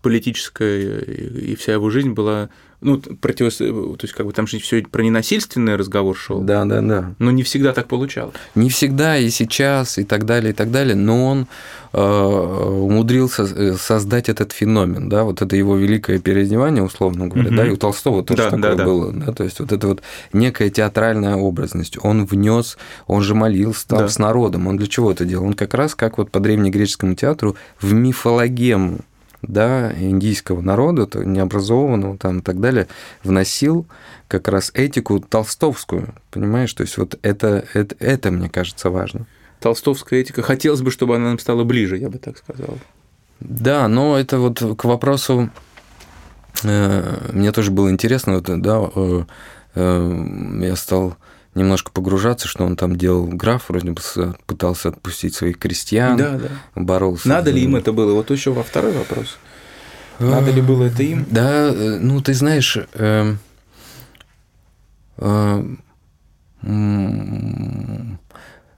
политическая 0.02 1.00
и 1.00 1.54
вся 1.56 1.72
его 1.72 1.90
жизнь 1.90 2.12
была 2.12 2.48
ну, 2.80 2.98
против... 2.98 3.56
то 3.56 3.98
есть, 4.02 4.14
как 4.14 4.26
бы 4.26 4.32
там 4.32 4.46
же 4.46 4.58
все 4.60 4.82
про 4.82 5.02
ненасильственный 5.02 5.74
разговор 5.74 6.16
шел. 6.16 6.40
Да, 6.40 6.64
да, 6.64 6.80
да. 6.80 7.14
Но 7.18 7.32
не 7.32 7.42
всегда 7.42 7.72
так 7.72 7.88
получалось. 7.88 8.36
Не 8.54 8.70
всегда 8.70 9.16
и 9.18 9.30
сейчас, 9.30 9.98
и 9.98 10.04
так 10.04 10.24
далее, 10.24 10.50
и 10.52 10.54
так 10.54 10.70
далее. 10.70 10.94
Но 10.94 11.26
он 11.26 11.46
э, 11.92 12.00
умудрился 12.00 13.42
э, 13.42 13.74
создать 13.74 14.28
этот 14.28 14.52
феномен, 14.52 15.08
да, 15.08 15.24
вот 15.24 15.42
это 15.42 15.56
его 15.56 15.76
великое 15.76 16.20
переодевание, 16.20 16.84
условно 16.84 17.26
говоря, 17.26 17.48
угу. 17.48 17.56
да, 17.56 17.66
и 17.66 17.70
у 17.70 17.76
Толстого 17.76 18.22
тоже 18.22 18.44
да, 18.44 18.50
такое 18.50 18.76
да, 18.76 18.84
было, 18.84 19.12
да. 19.12 19.26
да, 19.26 19.32
то 19.32 19.42
есть 19.42 19.58
вот 19.58 19.72
это 19.72 19.88
вот 19.88 20.02
некая 20.32 20.70
театральная 20.70 21.34
образность. 21.34 21.98
Он 22.00 22.26
внес, 22.26 22.78
он 23.08 23.22
же 23.22 23.34
молился 23.34 23.88
там 23.88 24.00
да. 24.00 24.08
с 24.08 24.20
народом, 24.20 24.68
он 24.68 24.76
для 24.76 24.86
чего 24.86 25.10
это 25.10 25.24
делал? 25.24 25.46
Он 25.46 25.54
как 25.54 25.74
раз 25.74 25.96
как 25.96 26.18
вот 26.18 26.30
по 26.30 26.38
древнегреческому 26.38 27.16
театру 27.16 27.56
в 27.80 27.92
мифологему 27.92 29.00
да, 29.42 29.92
индийского 29.92 30.60
народа, 30.60 31.06
то 31.06 31.24
необразованного 31.24 32.18
там 32.18 32.38
и 32.38 32.42
так 32.42 32.60
далее, 32.60 32.88
вносил 33.22 33.86
как 34.26 34.48
раз 34.48 34.70
этику 34.74 35.20
толстовскую, 35.20 36.14
понимаешь? 36.30 36.72
То 36.72 36.82
есть 36.82 36.98
вот 36.98 37.18
это, 37.22 37.64
это, 37.74 37.96
это 37.98 38.30
мне 38.30 38.48
кажется, 38.48 38.90
важно. 38.90 39.26
Толстовская 39.60 40.20
этика, 40.20 40.42
хотелось 40.42 40.82
бы, 40.82 40.90
чтобы 40.90 41.16
она 41.16 41.30
нам 41.30 41.38
стала 41.38 41.64
ближе, 41.64 41.96
я 41.96 42.08
бы 42.08 42.18
так 42.18 42.38
сказал. 42.38 42.78
Да, 43.40 43.88
но 43.88 44.18
это 44.18 44.38
вот 44.38 44.60
к 44.76 44.84
вопросу, 44.84 45.50
э, 46.64 47.30
мне 47.32 47.52
тоже 47.52 47.70
было 47.70 47.90
интересно, 47.90 48.34
вот, 48.34 48.44
да, 48.60 48.90
э, 48.94 49.24
э, 49.74 50.58
я 50.62 50.76
стал 50.76 51.16
немножко 51.58 51.90
погружаться, 51.92 52.48
что 52.48 52.64
он 52.64 52.76
там 52.76 52.96
делал 52.96 53.26
граф, 53.26 53.68
вроде 53.68 53.90
бы 53.90 54.00
пытался 54.46 54.88
отпустить 54.88 55.34
своих 55.34 55.58
крестьян, 55.58 56.16
да, 56.16 56.38
да. 56.38 56.48
боролся. 56.74 57.28
Надо 57.28 57.50
ли 57.50 57.62
им 57.62 57.76
это 57.76 57.92
было? 57.92 58.14
Вот 58.14 58.30
еще 58.30 58.52
во 58.52 58.62
второй 58.62 58.92
вопрос. 58.92 59.38
Надо 60.18 60.50
ли 60.50 60.62
было 60.62 60.84
это 60.84 61.02
им? 61.02 61.26
Да, 61.30 61.68
э, 61.68 61.98
ну 62.00 62.20
ты 62.20 62.34
знаешь, 62.34 62.78
э, 62.94 63.34
э, 65.18 65.64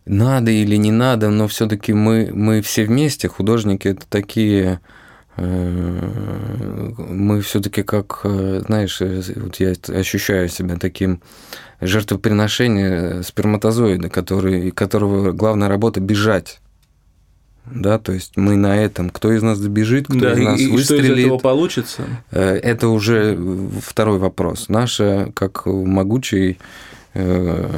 надо 0.06 0.50
или 0.50 0.76
не 0.76 0.92
надо, 0.92 1.30
но 1.30 1.48
все-таки 1.48 1.92
мы, 1.92 2.30
мы 2.32 2.60
все 2.62 2.84
вместе, 2.84 3.28
художники, 3.28 3.88
это 3.88 4.06
такие 4.08 4.80
э, 5.36 6.90
мы 6.98 7.40
все-таки 7.40 7.82
как, 7.82 8.20
э, 8.24 8.62
знаешь, 8.66 9.00
вот 9.00 9.56
я 9.56 9.72
ощущаю 9.88 10.48
себя 10.48 10.76
таким 10.76 11.22
жертвоприношение 11.80 13.22
сперматозоида, 13.22 14.08
который, 14.08 14.70
которого 14.70 15.32
главная 15.32 15.68
работа 15.68 16.00
бежать. 16.00 16.60
Да, 17.66 17.98
то 17.98 18.12
есть 18.12 18.36
мы 18.36 18.56
на 18.56 18.76
этом, 18.76 19.10
кто 19.10 19.32
из 19.32 19.42
нас 19.42 19.60
добежит, 19.60 20.06
кто 20.06 20.18
да, 20.18 20.32
из 20.32 20.38
нас 20.38 20.60
и, 20.60 20.66
выстрелит. 20.68 21.04
Что 21.04 21.14
из 21.14 21.24
этого 21.26 21.38
получится? 21.38 22.02
Э, 22.30 22.54
это 22.56 22.88
уже 22.88 23.38
второй 23.84 24.18
вопрос. 24.18 24.68
Наша, 24.68 25.30
как 25.34 25.66
могучий 25.66 26.58
э, 27.14 27.70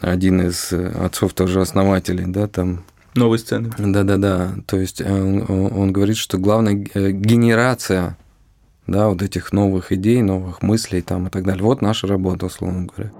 один 0.00 0.42
из 0.42 0.72
отцов 0.72 1.32
тоже 1.32 1.60
основателей, 1.60 2.24
да, 2.26 2.48
там 2.48 2.84
новой 3.14 3.38
сцены. 3.38 3.70
Да-да-да. 3.78 4.52
То 4.66 4.78
есть 4.78 5.00
э, 5.00 5.10
он, 5.10 5.72
он 5.72 5.92
говорит, 5.92 6.16
что 6.16 6.38
главная 6.38 6.74
генерация 6.74 8.16
да, 8.86 9.08
вот 9.08 9.22
этих 9.22 9.52
новых 9.52 9.92
идей, 9.92 10.22
новых 10.22 10.62
мыслей 10.62 11.02
там 11.02 11.26
и 11.26 11.30
так 11.30 11.44
далее. 11.44 11.62
Вот 11.62 11.82
наша 11.82 12.06
работа, 12.06 12.46
условно 12.46 12.86
говоря. 12.86 13.12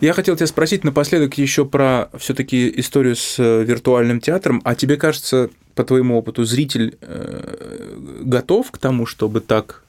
Я 0.00 0.12
хотел 0.12 0.36
тебя 0.36 0.46
спросить 0.46 0.84
напоследок 0.84 1.36
еще 1.38 1.64
про 1.64 2.08
все-таки 2.16 2.72
историю 2.78 3.16
с 3.16 3.36
э, 3.38 3.64
виртуальным 3.64 4.20
театром. 4.20 4.62
А 4.64 4.76
тебе 4.76 4.96
кажется, 4.96 5.50
по 5.74 5.82
твоему 5.82 6.16
опыту, 6.16 6.44
зритель 6.44 6.96
э, 7.00 7.96
готов 8.20 8.70
к 8.70 8.78
тому, 8.78 9.06
чтобы 9.06 9.40
так 9.40 9.82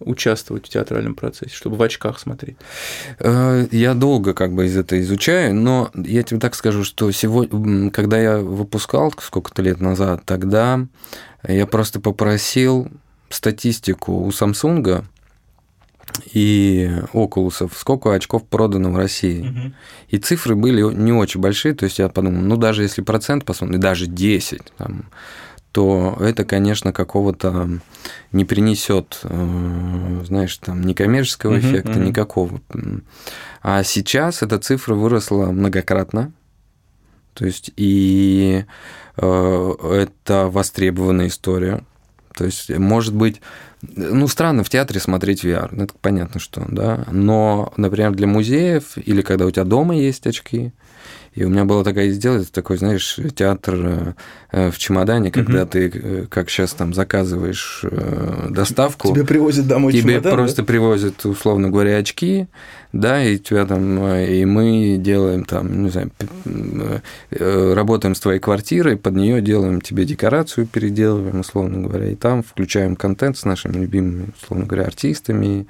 участвовать 0.00 0.66
в 0.66 0.68
театральном 0.70 1.14
процессе, 1.14 1.54
чтобы 1.54 1.76
в 1.76 1.82
очках 1.82 2.18
смотреть? 2.18 2.56
Э, 3.18 3.66
я 3.70 3.92
долго 3.92 4.32
как 4.32 4.54
бы 4.54 4.64
из 4.64 4.78
этого 4.78 4.98
изучаю, 5.00 5.54
но 5.54 5.90
я 5.94 6.22
тебе 6.22 6.40
так 6.40 6.54
скажу, 6.54 6.82
что 6.82 7.10
сегодня, 7.10 7.90
когда 7.90 8.18
я 8.18 8.38
выпускал 8.38 9.12
сколько-то 9.18 9.60
лет 9.60 9.78
назад, 9.78 10.22
тогда 10.24 10.86
я 11.46 11.66
просто 11.66 12.00
попросил 12.00 12.88
статистику 13.34 14.12
у 14.12 14.28
Samsung 14.30 15.04
и 16.32 16.90
Oculus, 17.12 17.70
сколько 17.76 18.14
очков 18.14 18.44
продано 18.44 18.90
в 18.92 18.96
России. 18.96 19.48
Угу. 19.48 19.72
И 20.08 20.18
цифры 20.18 20.54
были 20.54 20.82
не 20.94 21.12
очень 21.12 21.40
большие, 21.40 21.74
то 21.74 21.84
есть 21.84 21.98
я 21.98 22.08
подумал, 22.08 22.42
ну 22.42 22.56
даже 22.56 22.82
если 22.82 23.02
процент 23.02 23.44
посмотреть, 23.44 23.80
даже 23.80 24.06
10, 24.06 24.72
там, 24.76 25.06
то 25.72 26.16
это, 26.20 26.44
конечно, 26.44 26.92
какого-то 26.92 27.68
не 28.30 28.44
принесет, 28.44 29.18
э, 29.24 30.20
знаешь, 30.24 30.56
там, 30.58 30.82
некоммерческого 30.84 31.58
эффекта, 31.58 31.94
uh-huh. 31.94 32.06
никакого. 32.06 32.60
А 33.60 33.82
сейчас 33.82 34.42
эта 34.42 34.60
цифра 34.60 34.94
выросла 34.94 35.46
многократно. 35.46 36.32
То 37.32 37.44
есть 37.44 37.72
и 37.76 38.64
э, 39.16 39.72
это 39.82 40.48
востребованная 40.48 41.26
история. 41.26 41.82
То 42.34 42.44
есть, 42.44 42.70
может 42.70 43.14
быть, 43.14 43.40
ну, 43.82 44.26
странно 44.28 44.64
в 44.64 44.68
театре 44.68 45.00
смотреть 45.00 45.44
VR, 45.44 45.68
ну, 45.70 45.84
это 45.84 45.94
понятно, 46.00 46.40
что, 46.40 46.64
да, 46.68 47.04
но, 47.10 47.72
например, 47.76 48.12
для 48.12 48.26
музеев 48.26 48.96
или 48.96 49.22
когда 49.22 49.46
у 49.46 49.50
тебя 49.50 49.64
дома 49.64 49.96
есть 49.96 50.26
очки, 50.26 50.72
и 51.34 51.42
у 51.42 51.48
меня 51.48 51.64
была 51.64 51.82
такая 51.82 52.10
идея, 52.12 52.34
это 52.34 52.52
такой, 52.52 52.76
знаешь, 52.76 53.18
театр 53.34 54.14
э, 54.52 54.70
в 54.70 54.78
чемодане, 54.78 55.32
когда 55.32 55.62
угу. 55.62 55.70
ты, 55.70 55.90
э, 55.92 56.26
как 56.30 56.48
сейчас 56.48 56.74
там, 56.74 56.94
заказываешь 56.94 57.80
э, 57.82 58.48
доставку. 58.50 59.08
Тебе 59.08 59.24
привозят 59.24 59.66
домой 59.66 59.92
Тебе 59.92 60.12
чемодан, 60.14 60.32
просто 60.32 60.62
да? 60.62 60.66
привозят, 60.66 61.26
условно 61.26 61.70
говоря, 61.70 61.96
очки, 61.96 62.46
да, 62.92 63.24
и 63.24 63.38
тебя 63.38 63.66
там, 63.66 64.06
и 64.06 64.44
мы 64.44 64.96
делаем 64.96 65.44
там, 65.44 65.82
не 65.82 65.90
знаю, 65.90 66.12
работаем 67.74 68.14
с 68.14 68.20
твоей 68.20 68.38
квартирой, 68.38 68.96
под 68.96 69.16
нее 69.16 69.42
делаем 69.42 69.80
тебе 69.80 70.04
декорацию, 70.04 70.68
переделываем, 70.68 71.40
условно 71.40 71.82
говоря, 71.82 72.10
и 72.10 72.14
там 72.14 72.44
включаем 72.44 72.94
контент 72.94 73.36
с 73.36 73.44
нашими 73.44 73.80
любимыми, 73.80 74.28
условно 74.40 74.66
говоря, 74.66 74.86
артистами, 74.86 75.66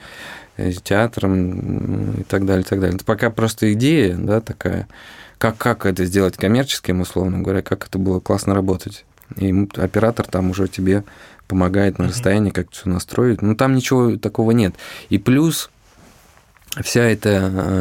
театром 0.82 2.20
и 2.20 2.22
так 2.24 2.44
далее, 2.44 2.64
и 2.64 2.68
так 2.68 2.80
далее. 2.80 2.96
Это 2.96 3.04
пока 3.06 3.30
просто 3.30 3.72
идея, 3.72 4.14
да, 4.18 4.42
такая 4.42 4.86
как, 5.44 5.58
как 5.58 5.84
это 5.84 6.06
сделать 6.06 6.38
коммерческим, 6.38 7.02
условно 7.02 7.40
говоря, 7.40 7.60
как 7.60 7.86
это 7.86 7.98
было 7.98 8.18
классно 8.18 8.54
работать. 8.54 9.04
И 9.36 9.68
оператор 9.76 10.26
там 10.26 10.48
уже 10.50 10.68
тебе 10.68 11.04
помогает 11.48 11.98
на 11.98 12.08
расстоянии, 12.08 12.50
как 12.50 12.70
все 12.70 12.88
настроить. 12.88 13.42
Ну, 13.42 13.54
там 13.54 13.74
ничего 13.74 14.16
такого 14.16 14.52
нет. 14.52 14.74
И 15.10 15.18
плюс 15.18 15.68
вся 16.80 17.02
эта 17.02 17.28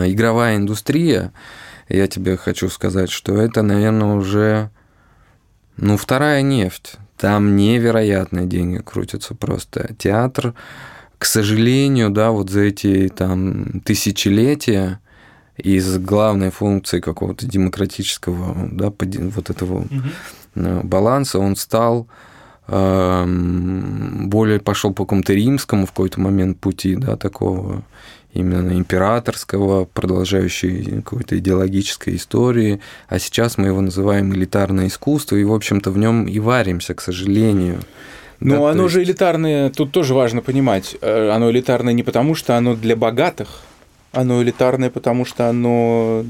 э, 0.04 0.12
игровая 0.12 0.58
индустрия, 0.58 1.32
я 1.88 2.08
тебе 2.08 2.36
хочу 2.36 2.68
сказать, 2.68 3.10
что 3.10 3.38
это, 3.38 3.62
наверное, 3.62 4.16
уже 4.16 4.70
ну, 5.78 5.96
вторая 5.96 6.42
нефть. 6.42 6.96
Там 7.16 7.56
невероятные 7.56 8.46
деньги 8.46 8.80
крутятся 8.80 9.36
просто. 9.36 9.96
Театр, 9.98 10.54
к 11.18 11.24
сожалению, 11.24 12.10
да, 12.10 12.32
вот 12.32 12.50
за 12.50 12.64
эти 12.64 13.08
там 13.08 13.80
тысячелетия 13.86 15.00
из 15.58 15.98
главной 16.00 16.50
функции 16.50 17.00
какого-то 17.00 17.46
демократического, 17.46 18.70
да, 18.72 18.92
вот 18.92 19.50
этого 19.50 19.82
угу. 19.82 20.82
баланса 20.84 21.40
он 21.40 21.56
стал 21.56 22.08
эм, 22.68 24.30
более 24.30 24.60
пошел 24.60 24.94
по 24.94 25.06
какому-то 25.06 25.34
римскому 25.34 25.86
в 25.86 25.92
какой-то 25.92 26.20
момент 26.20 26.60
пути, 26.60 26.96
да, 26.96 27.18
такого 27.18 27.84
именно 28.34 28.74
императорского, 28.74 29.86
продолжающей 29.86 31.02
какой-то 31.02 31.38
идеологической 31.38 32.16
истории, 32.16 32.82
а 33.08 33.20
сейчас 33.20 33.58
мы 33.58 33.68
его 33.68 33.82
называем 33.82 34.34
элитарное 34.34 34.88
искусство, 34.88 35.36
и, 35.36 35.44
в 35.44 35.54
общем-то, 35.54 35.92
в 35.92 35.98
нем 35.98 36.26
и 36.26 36.40
варимся, 36.40 36.96
к 36.96 37.02
сожалению. 37.02 37.80
Но 38.40 38.66
да, 38.66 38.72
оно 38.72 38.84
есть... 38.84 38.94
же 38.94 39.04
элитарное, 39.04 39.70
тут 39.70 39.92
тоже 39.92 40.16
важно 40.16 40.42
понимать, 40.42 40.98
э, 41.02 41.30
оно 41.30 41.52
элитарное 41.52 41.94
не 41.94 42.02
потому, 42.02 42.34
что 42.34 42.58
оно 42.58 42.76
для 42.76 42.96
богатых, 42.96 43.62
оно 44.14 44.42
элитарное, 44.42 44.90
потому 44.90 45.26
что 45.26 45.50
оно 45.50 46.24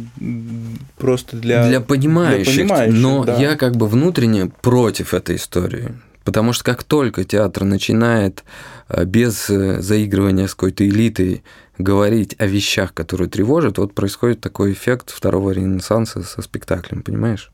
просто 0.97 1.37
для, 1.37 1.67
для 1.67 1.81
понимающих. 1.81 2.53
Для 2.53 2.63
понимающих 2.63 2.99
но 2.99 3.23
да. 3.25 3.37
я 3.37 3.55
как 3.55 3.75
бы 3.75 3.87
внутренне 3.87 4.49
против 4.61 5.13
этой 5.13 5.35
истории. 5.35 5.93
Потому 6.23 6.53
что 6.53 6.63
как 6.63 6.83
только 6.83 7.25
театр 7.25 7.65
начинает 7.65 8.43
э, 8.87 9.03
без 9.03 9.49
э, 9.49 9.81
заигрывания 9.81 10.47
с 10.47 10.55
какой-то 10.55 10.87
элитой 10.87 11.43
говорить 11.77 12.35
о 12.37 12.45
вещах, 12.45 12.93
которые 12.93 13.29
тревожат, 13.29 13.77
вот 13.77 13.93
происходит 13.93 14.39
такой 14.39 14.71
эффект 14.71 15.09
второго 15.09 15.51
ренессанса 15.51 16.23
со 16.23 16.41
спектаклем, 16.41 17.01
понимаешь? 17.01 17.51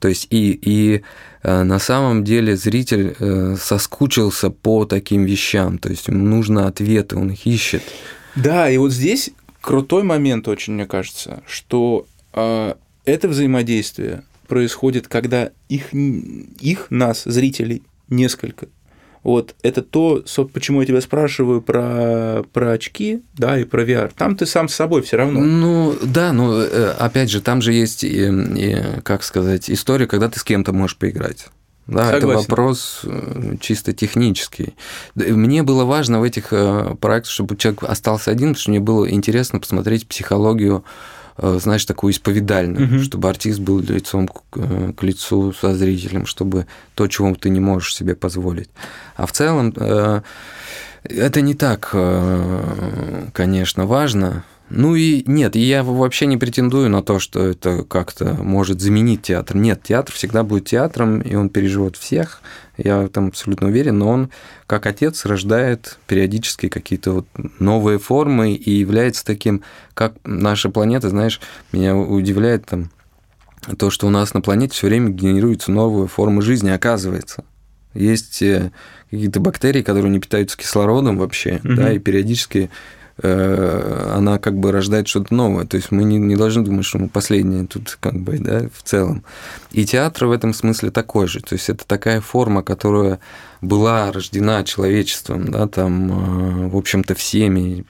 То 0.00 0.08
есть 0.08 0.26
и, 0.28 0.52
и 0.52 1.02
э, 1.42 1.62
на 1.62 1.78
самом 1.78 2.24
деле 2.24 2.56
зритель 2.56 3.16
соскучился 3.58 4.50
по 4.50 4.84
таким 4.84 5.24
вещам, 5.24 5.78
то 5.78 5.88
есть 5.88 6.08
ему 6.08 6.26
нужно 6.26 6.66
ответы, 6.66 7.16
он 7.16 7.30
их 7.30 7.46
ищет. 7.46 7.82
Да, 8.36 8.70
и 8.70 8.76
вот 8.76 8.92
здесь 8.92 9.30
крутой 9.60 10.02
момент 10.02 10.48
очень, 10.48 10.74
мне 10.74 10.86
кажется, 10.86 11.42
что 11.46 12.06
э, 12.32 12.74
это 13.04 13.28
взаимодействие 13.28 14.24
происходит, 14.46 15.08
когда 15.08 15.50
их, 15.68 15.92
их, 15.92 16.86
нас, 16.90 17.22
зрителей, 17.24 17.82
несколько. 18.08 18.66
вот 19.22 19.54
это 19.62 19.82
то, 19.82 20.24
почему 20.52 20.80
я 20.80 20.86
тебя 20.86 21.00
спрашиваю 21.00 21.62
про, 21.62 22.42
про 22.52 22.72
очки, 22.72 23.22
да, 23.36 23.60
и 23.60 23.64
про 23.64 23.84
VR. 23.84 24.12
Там 24.16 24.36
ты 24.36 24.46
сам 24.46 24.68
с 24.68 24.74
собой 24.74 25.02
все 25.02 25.18
равно. 25.18 25.40
Ну, 25.40 25.94
да, 26.02 26.32
но 26.32 26.60
э, 26.60 26.94
опять 26.98 27.30
же, 27.30 27.40
там 27.40 27.62
же 27.62 27.72
есть, 27.72 28.04
как 29.04 29.22
сказать, 29.22 29.70
история, 29.70 30.06
когда 30.06 30.28
ты 30.28 30.40
с 30.40 30.44
кем-то 30.44 30.72
можешь 30.72 30.96
поиграть. 30.96 31.46
Да, 31.90 32.04
Согласен. 32.04 32.16
это 32.16 32.26
вопрос 32.38 33.00
э, 33.04 33.56
чисто 33.60 33.92
технический. 33.92 34.74
Мне 35.14 35.62
было 35.62 35.84
важно 35.84 36.20
в 36.20 36.22
этих 36.22 36.52
э, 36.52 36.94
проектах, 37.00 37.32
чтобы 37.32 37.56
человек 37.56 37.82
остался 37.82 38.30
один, 38.30 38.50
потому 38.50 38.60
что 38.60 38.70
мне 38.70 38.80
было 38.80 39.10
интересно 39.10 39.58
посмотреть 39.58 40.06
психологию 40.06 40.84
Э, 41.42 41.58
знаешь, 41.60 41.84
такую 41.86 42.12
исповедальную, 42.12 42.86
угу. 42.86 43.02
чтобы 43.02 43.28
артист 43.28 43.60
был 43.60 43.80
лицом 43.80 44.28
к, 44.28 45.02
лицу 45.02 45.54
со 45.54 45.74
зрителем, 45.74 46.26
чтобы 46.26 46.66
то, 46.94 47.06
чего 47.08 47.34
ты 47.34 47.48
не 47.48 47.60
можешь 47.60 47.94
себе 47.94 48.14
позволить. 48.14 48.68
А 49.16 49.24
в 49.24 49.32
целом 49.32 49.70
это 49.70 51.40
не 51.40 51.54
так, 51.54 51.94
конечно, 53.32 53.86
важно. 53.86 54.44
Ну 54.70 54.94
и 54.94 55.24
нет, 55.26 55.56
я 55.56 55.82
вообще 55.82 56.26
не 56.26 56.36
претендую 56.36 56.88
на 56.90 57.02
то, 57.02 57.18
что 57.18 57.44
это 57.44 57.82
как-то 57.82 58.34
может 58.34 58.80
заменить 58.80 59.22
театр. 59.22 59.56
Нет, 59.56 59.82
театр 59.82 60.14
всегда 60.14 60.44
будет 60.44 60.66
театром, 60.66 61.20
и 61.20 61.34
он 61.34 61.48
переживет 61.50 61.96
всех, 61.96 62.40
я 62.76 63.08
там 63.08 63.28
абсолютно 63.28 63.66
уверен, 63.66 63.98
но 63.98 64.08
он, 64.08 64.30
как 64.66 64.86
отец, 64.86 65.26
рождает 65.26 65.98
периодически 66.06 66.68
какие-то 66.68 67.12
вот 67.12 67.26
новые 67.58 67.98
формы 67.98 68.52
и 68.52 68.70
является 68.70 69.24
таким, 69.24 69.62
как 69.92 70.14
наша 70.24 70.70
планета, 70.70 71.10
знаешь, 71.10 71.40
меня 71.72 71.96
удивляет 71.96 72.66
там 72.66 72.90
то, 73.76 73.90
что 73.90 74.06
у 74.06 74.10
нас 74.10 74.34
на 74.34 74.40
планете 74.40 74.74
все 74.74 74.86
время 74.86 75.10
генерируются 75.10 75.72
новые 75.72 76.06
формы 76.06 76.42
жизни, 76.42 76.70
оказывается. 76.70 77.44
Есть 77.92 78.40
э, 78.40 78.70
какие-то 79.10 79.40
бактерии, 79.40 79.82
которые 79.82 80.12
не 80.12 80.20
питаются 80.20 80.56
кислородом 80.56 81.18
вообще, 81.18 81.60
угу. 81.64 81.74
да, 81.74 81.92
и 81.92 81.98
периодически 81.98 82.70
она 83.22 84.38
как 84.38 84.58
бы 84.58 84.72
рождает 84.72 85.08
что-то 85.08 85.34
новое. 85.34 85.66
То 85.66 85.76
есть 85.76 85.90
мы 85.90 86.04
не, 86.04 86.16
не 86.18 86.36
должны 86.36 86.64
думать, 86.64 86.84
что 86.84 86.98
мы 86.98 87.08
последние 87.08 87.66
тут 87.66 87.98
как 88.00 88.18
бы, 88.18 88.38
да, 88.38 88.68
в 88.72 88.82
целом. 88.82 89.24
И 89.72 89.84
театр 89.84 90.26
в 90.26 90.32
этом 90.32 90.54
смысле 90.54 90.90
такой 90.90 91.26
же. 91.26 91.40
То 91.40 91.54
есть 91.54 91.68
это 91.68 91.86
такая 91.86 92.20
форма, 92.20 92.62
которая 92.62 93.20
была 93.60 94.10
рождена 94.10 94.64
человечеством, 94.64 95.50
да, 95.50 95.66
там, 95.68 96.66
э, 96.66 96.68
в 96.68 96.76
общем-то, 96.76 97.14
всеми, 97.14 97.84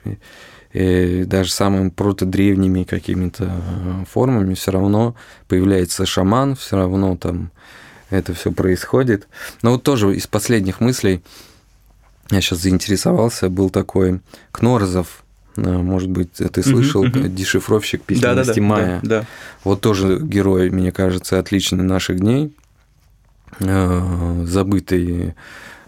и 0.72 1.24
даже 1.24 1.50
самыми 1.50 1.90
протодревними 1.90 2.84
какими-то 2.84 3.44
э, 3.44 4.04
формами 4.10 4.54
все 4.54 4.70
равно 4.70 5.16
появляется 5.48 6.06
шаман, 6.06 6.54
все 6.54 6.76
равно 6.76 7.16
там 7.16 7.50
это 8.10 8.34
все 8.34 8.52
происходит. 8.52 9.28
Но 9.62 9.72
вот 9.72 9.82
тоже 9.82 10.14
из 10.14 10.26
последних 10.26 10.80
мыслей 10.80 11.22
я 12.30 12.40
сейчас 12.40 12.60
заинтересовался, 12.60 13.48
был 13.48 13.70
такой 13.70 14.20
Кнорзов, 14.52 15.24
э, 15.56 15.62
может 15.62 16.10
быть, 16.10 16.34
ты 16.34 16.62
слышал, 16.62 17.04
uh-huh, 17.04 17.12
uh-huh. 17.12 17.28
дешифровщик 17.28 18.02
письменности 18.02 18.48
да, 18.48 18.54
да, 18.54 18.62
Майя. 18.62 19.00
Да, 19.02 19.20
да. 19.20 19.26
Вот 19.64 19.80
тоже 19.80 20.20
герой, 20.20 20.70
мне 20.70 20.92
кажется, 20.92 21.38
отличный 21.38 21.84
наших 21.84 22.20
дней, 22.20 22.54
э, 23.58 24.44
забытый 24.46 25.28
э, 25.28 25.32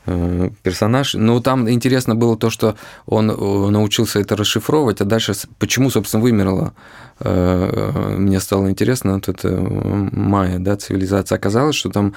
персонаж. 0.05 1.15
Но 1.15 1.41
там 1.41 1.71
интересно 1.71 2.15
было 2.15 2.37
то, 2.37 2.51
что 2.51 2.77
он 3.07 3.27
научился 3.27 4.21
это 4.21 4.37
расшифровывать, 4.37 5.01
а 5.01 5.05
дальше 5.05 5.35
почему, 5.59 5.91
собственно, 5.91 6.23
вымерла. 6.23 6.73
Мне 7.21 8.41
стало 8.41 8.69
интересно, 8.69 9.15
вот 9.15 9.29
это 9.29 9.49
майя, 9.51 10.59
да, 10.59 10.77
цивилизация. 10.77 11.37
Оказалось, 11.37 11.77
что 11.77 11.91
там 11.91 12.15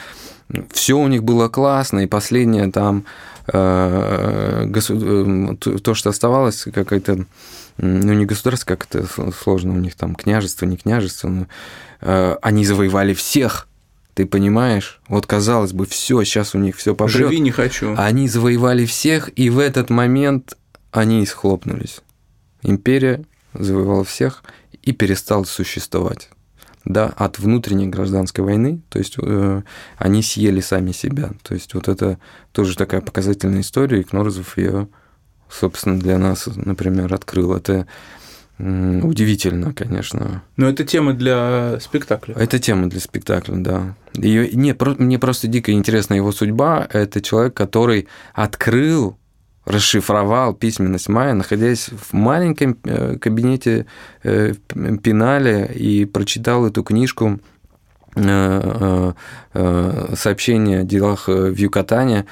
все 0.72 0.98
у 0.98 1.08
них 1.08 1.24
было 1.24 1.48
классно, 1.48 2.00
и 2.00 2.08
последнее 2.08 2.72
там 2.72 3.06
Э, 3.48 4.66
э, 4.68 5.56
то, 5.60 5.94
что 5.94 6.10
оставалось, 6.10 6.68
какая-то, 6.74 7.26
ну, 7.78 8.14
не 8.14 8.26
государство, 8.26 8.76
как 8.76 8.88
это 8.90 9.06
сложно 9.32 9.74
у 9.74 9.78
них 9.78 9.96
там, 9.96 10.16
княжество, 10.16 10.66
не 10.66 10.78
княжество, 10.78 11.28
но 11.28 11.48
э, 12.02 12.36
они 12.42 12.66
завоевали 12.66 13.14
всех, 13.14 13.68
ты 14.16 14.26
понимаешь? 14.26 15.02
Вот 15.10 15.28
казалось 15.28 15.74
бы, 15.74 15.86
все, 15.86 16.24
сейчас 16.24 16.56
у 16.56 16.58
них 16.58 16.78
все 16.78 16.96
попрет. 16.96 17.16
Живи 17.16 17.40
не 17.40 17.52
хочу. 17.52 17.94
Они 17.98 18.28
завоевали 18.28 18.86
всех, 18.86 19.30
и 19.36 19.50
в 19.50 19.60
этот 19.60 19.90
момент 19.90 20.58
они 20.92 21.24
исхлопнулись. 21.24 22.00
Империя 22.64 23.26
завоевала 23.54 24.06
всех 24.06 24.44
и 24.82 24.94
перестала 24.94 25.44
существовать 25.44 26.30
да, 26.86 27.08
от 27.18 27.40
внутренней 27.40 27.88
гражданской 27.88 28.44
войны, 28.44 28.82
то 28.90 29.00
есть 29.00 29.16
э, 29.22 29.62
они 29.98 30.24
съели 30.24 30.62
сами 30.62 30.92
себя. 30.94 31.32
То 31.42 31.54
есть 31.54 31.74
вот 31.74 31.90
это 31.90 32.18
тоже 32.54 32.78
такая 32.78 33.02
показательная 33.02 33.62
история, 33.62 34.00
и 34.00 34.04
Кнорзов 34.04 34.58
ее, 34.58 34.88
собственно, 35.50 36.00
для 36.00 36.18
нас, 36.18 36.48
например, 36.56 37.14
открыл. 37.14 37.54
Это 37.54 37.88
удивительно, 38.58 39.74
конечно. 39.74 40.44
Но 40.56 40.70
это 40.70 40.84
тема 40.84 41.14
для 41.14 41.78
спектакля. 41.82 42.36
Это 42.36 42.60
тема 42.60 42.90
для 42.90 43.00
спектакля, 43.00 43.56
да. 43.56 43.96
Её, 44.14 44.48
не, 44.54 44.74
про, 44.74 44.96
мне 44.96 45.20
просто 45.20 45.48
дико 45.48 45.72
интересна 45.72 46.14
его 46.14 46.32
судьба. 46.32 46.88
Это 46.92 47.22
человек, 47.22 47.54
который 47.54 48.08
открыл 48.34 49.18
расшифровал 49.66 50.54
письменность 50.54 51.10
майя, 51.10 51.34
находясь 51.34 51.90
в 51.90 52.14
маленьком 52.14 52.78
э, 52.84 53.18
кабинете 53.18 53.88
э, 54.24 54.54
Пенале 55.04 55.66
и 55.74 56.06
прочитал 56.06 56.66
эту 56.68 56.84
книжку 56.84 57.40
сообщение 60.14 60.80
о 60.80 60.84
делах 60.84 61.28
в 61.28 61.56
Юкатане, 61.56 62.26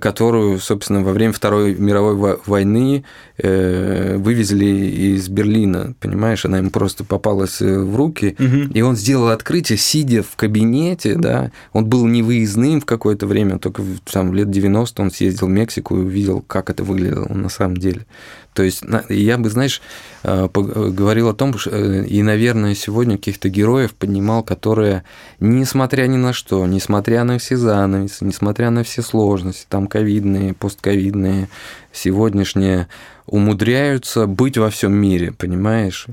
которую, 0.00 0.58
собственно, 0.58 1.02
во 1.02 1.12
время 1.12 1.32
Второй 1.32 1.74
мировой 1.74 2.38
войны 2.46 3.04
вывезли 3.36 4.64
из 4.64 5.28
Берлина, 5.28 5.94
понимаешь, 6.00 6.44
она 6.44 6.58
ему 6.58 6.70
просто 6.70 7.04
попалась 7.04 7.60
в 7.60 7.96
руки, 7.96 8.36
угу. 8.38 8.72
и 8.72 8.80
он 8.80 8.96
сделал 8.96 9.28
открытие, 9.28 9.78
сидя 9.78 10.22
в 10.22 10.36
кабинете, 10.36 11.16
да, 11.16 11.50
он 11.72 11.86
был 11.86 12.06
невыездным 12.06 12.80
в 12.80 12.86
какое-то 12.86 13.26
время, 13.26 13.58
только 13.58 13.82
там 14.10 14.30
в 14.30 14.34
лет 14.34 14.50
90 14.50 15.02
он 15.02 15.10
съездил 15.10 15.48
в 15.48 15.50
Мексику 15.50 15.96
и 15.96 16.00
увидел, 16.00 16.42
как 16.46 16.70
это 16.70 16.84
выглядело 16.84 17.26
на 17.32 17.48
самом 17.48 17.76
деле. 17.76 18.06
То 18.54 18.62
есть 18.62 18.82
я 19.08 19.38
бы, 19.38 19.48
знаешь, 19.48 19.80
э, 20.24 20.48
говорил 20.52 21.28
о 21.28 21.34
том, 21.34 21.54
э, 21.66 22.04
и, 22.04 22.22
наверное, 22.22 22.74
сегодня 22.74 23.16
каких-то 23.16 23.48
героев 23.48 23.94
поднимал, 23.94 24.42
которые, 24.42 25.04
несмотря 25.40 26.06
ни 26.06 26.16
на 26.16 26.32
что, 26.32 26.66
несмотря 26.66 27.24
на 27.24 27.38
все 27.38 27.56
занавесы, 27.56 28.24
несмотря 28.24 28.70
на 28.70 28.84
все 28.84 29.00
сложности, 29.02 29.66
там 29.68 29.86
ковидные, 29.86 30.54
постковидные, 30.54 31.48
сегодняшние, 31.92 32.88
умудряются 33.26 34.26
быть 34.26 34.58
во 34.58 34.68
всем 34.70 34.92
мире, 34.92 35.32
понимаешь? 35.32 36.06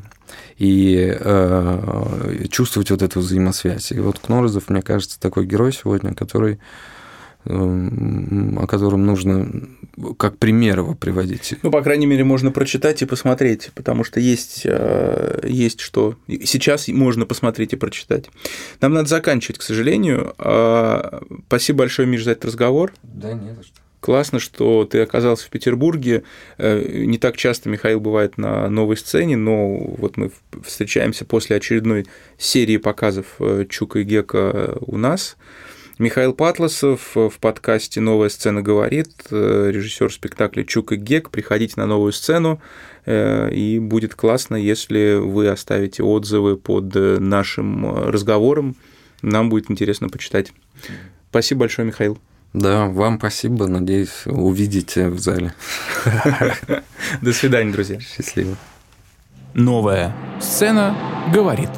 И 0.58 1.18
э, 1.20 2.46
чувствовать 2.50 2.92
вот 2.92 3.02
эту 3.02 3.20
взаимосвязь. 3.20 3.92
И 3.92 4.00
вот 4.00 4.20
Кнорозов, 4.20 4.70
мне 4.70 4.82
кажется, 4.82 5.20
такой 5.20 5.46
герой 5.46 5.74
сегодня, 5.74 6.14
который 6.14 6.60
о 7.46 8.68
котором 8.68 9.06
нужно 9.06 9.50
как 10.18 10.38
пример 10.38 10.80
его 10.80 10.96
приводить. 10.96 11.56
Ну, 11.62 11.72
по 11.72 11.82
крайней 11.82 12.06
мере, 12.06 12.24
можно 12.24 12.52
прочитать 12.52 13.02
и 13.02 13.06
посмотреть, 13.06 13.72
потому 13.76 14.04
что 14.04 14.20
есть, 14.20 14.62
э, 14.66 15.42
есть 15.44 15.80
что. 15.80 16.16
Сейчас 16.28 16.88
можно 16.88 17.26
посмотреть 17.26 17.74
и 17.74 17.76
прочитать. 17.76 18.30
Нам 18.82 18.94
надо 18.94 19.10
заканчивать, 19.10 19.58
к 19.58 19.62
сожалению. 19.62 20.34
А, 20.38 21.22
спасибо 21.48 21.80
большое, 21.80 22.08
Миш, 22.08 22.24
за 22.24 22.32
этот 22.32 22.46
разговор. 22.46 22.94
Да, 23.04 23.34
не 23.34 23.56
за 23.56 23.64
что. 23.64 23.74
Классно, 24.00 24.40
что 24.40 24.86
ты 24.86 25.02
оказался 25.02 25.46
в 25.46 25.50
Петербурге. 25.50 26.24
Э, 26.58 26.82
не 27.06 27.18
так 27.18 27.36
часто 27.36 27.68
Михаил 27.70 28.00
бывает 28.00 28.38
на 28.38 28.70
новой 28.70 28.96
сцене, 28.96 29.36
но 29.36 29.78
вот 29.78 30.16
мы 30.16 30.32
встречаемся 30.64 31.26
после 31.26 31.58
очередной 31.58 32.08
серии 32.38 32.78
показов 32.78 33.26
э, 33.40 33.66
Чука 33.70 34.00
и 34.00 34.04
Гека 34.04 34.78
у 34.80 34.98
нас. 34.98 35.36
Михаил 36.00 36.34
Патласов 36.34 37.12
в 37.14 37.34
подкасте 37.42 38.00
«Новая 38.00 38.30
сцена 38.30 38.62
говорит», 38.62 39.12
э, 39.32 39.70
режиссер 39.70 40.14
спектакля 40.14 40.64
«Чук 40.64 40.94
и 40.94 40.96
Гек». 40.96 41.30
Приходите 41.30 41.74
на 41.76 41.88
новую 41.88 42.14
сцену, 42.14 42.62
э, 43.06 43.52
и 43.52 43.80
будет 43.80 44.16
классно, 44.16 44.56
если 44.56 45.16
вы 45.16 45.50
оставите 45.50 46.02
отзывы 46.02 46.56
под 46.56 46.96
нашим 46.96 48.08
разговором. 48.08 48.78
Нам 49.22 49.50
будет 49.50 49.70
интересно 49.70 50.08
почитать. 50.08 50.54
Спасибо 51.32 51.62
большое, 51.62 51.86
Михаил. 51.86 52.18
Да, 52.54 52.86
вам 52.86 53.18
спасибо. 53.18 53.68
Надеюсь, 53.68 54.24
увидите 54.26 55.10
в 55.10 55.20
зале. 55.20 55.54
До 57.22 57.34
свидания, 57.34 57.74
друзья. 57.74 58.00
Счастливо. 58.00 58.56
Новая 59.54 60.16
сцена 60.40 60.96
говорит. 61.34 61.70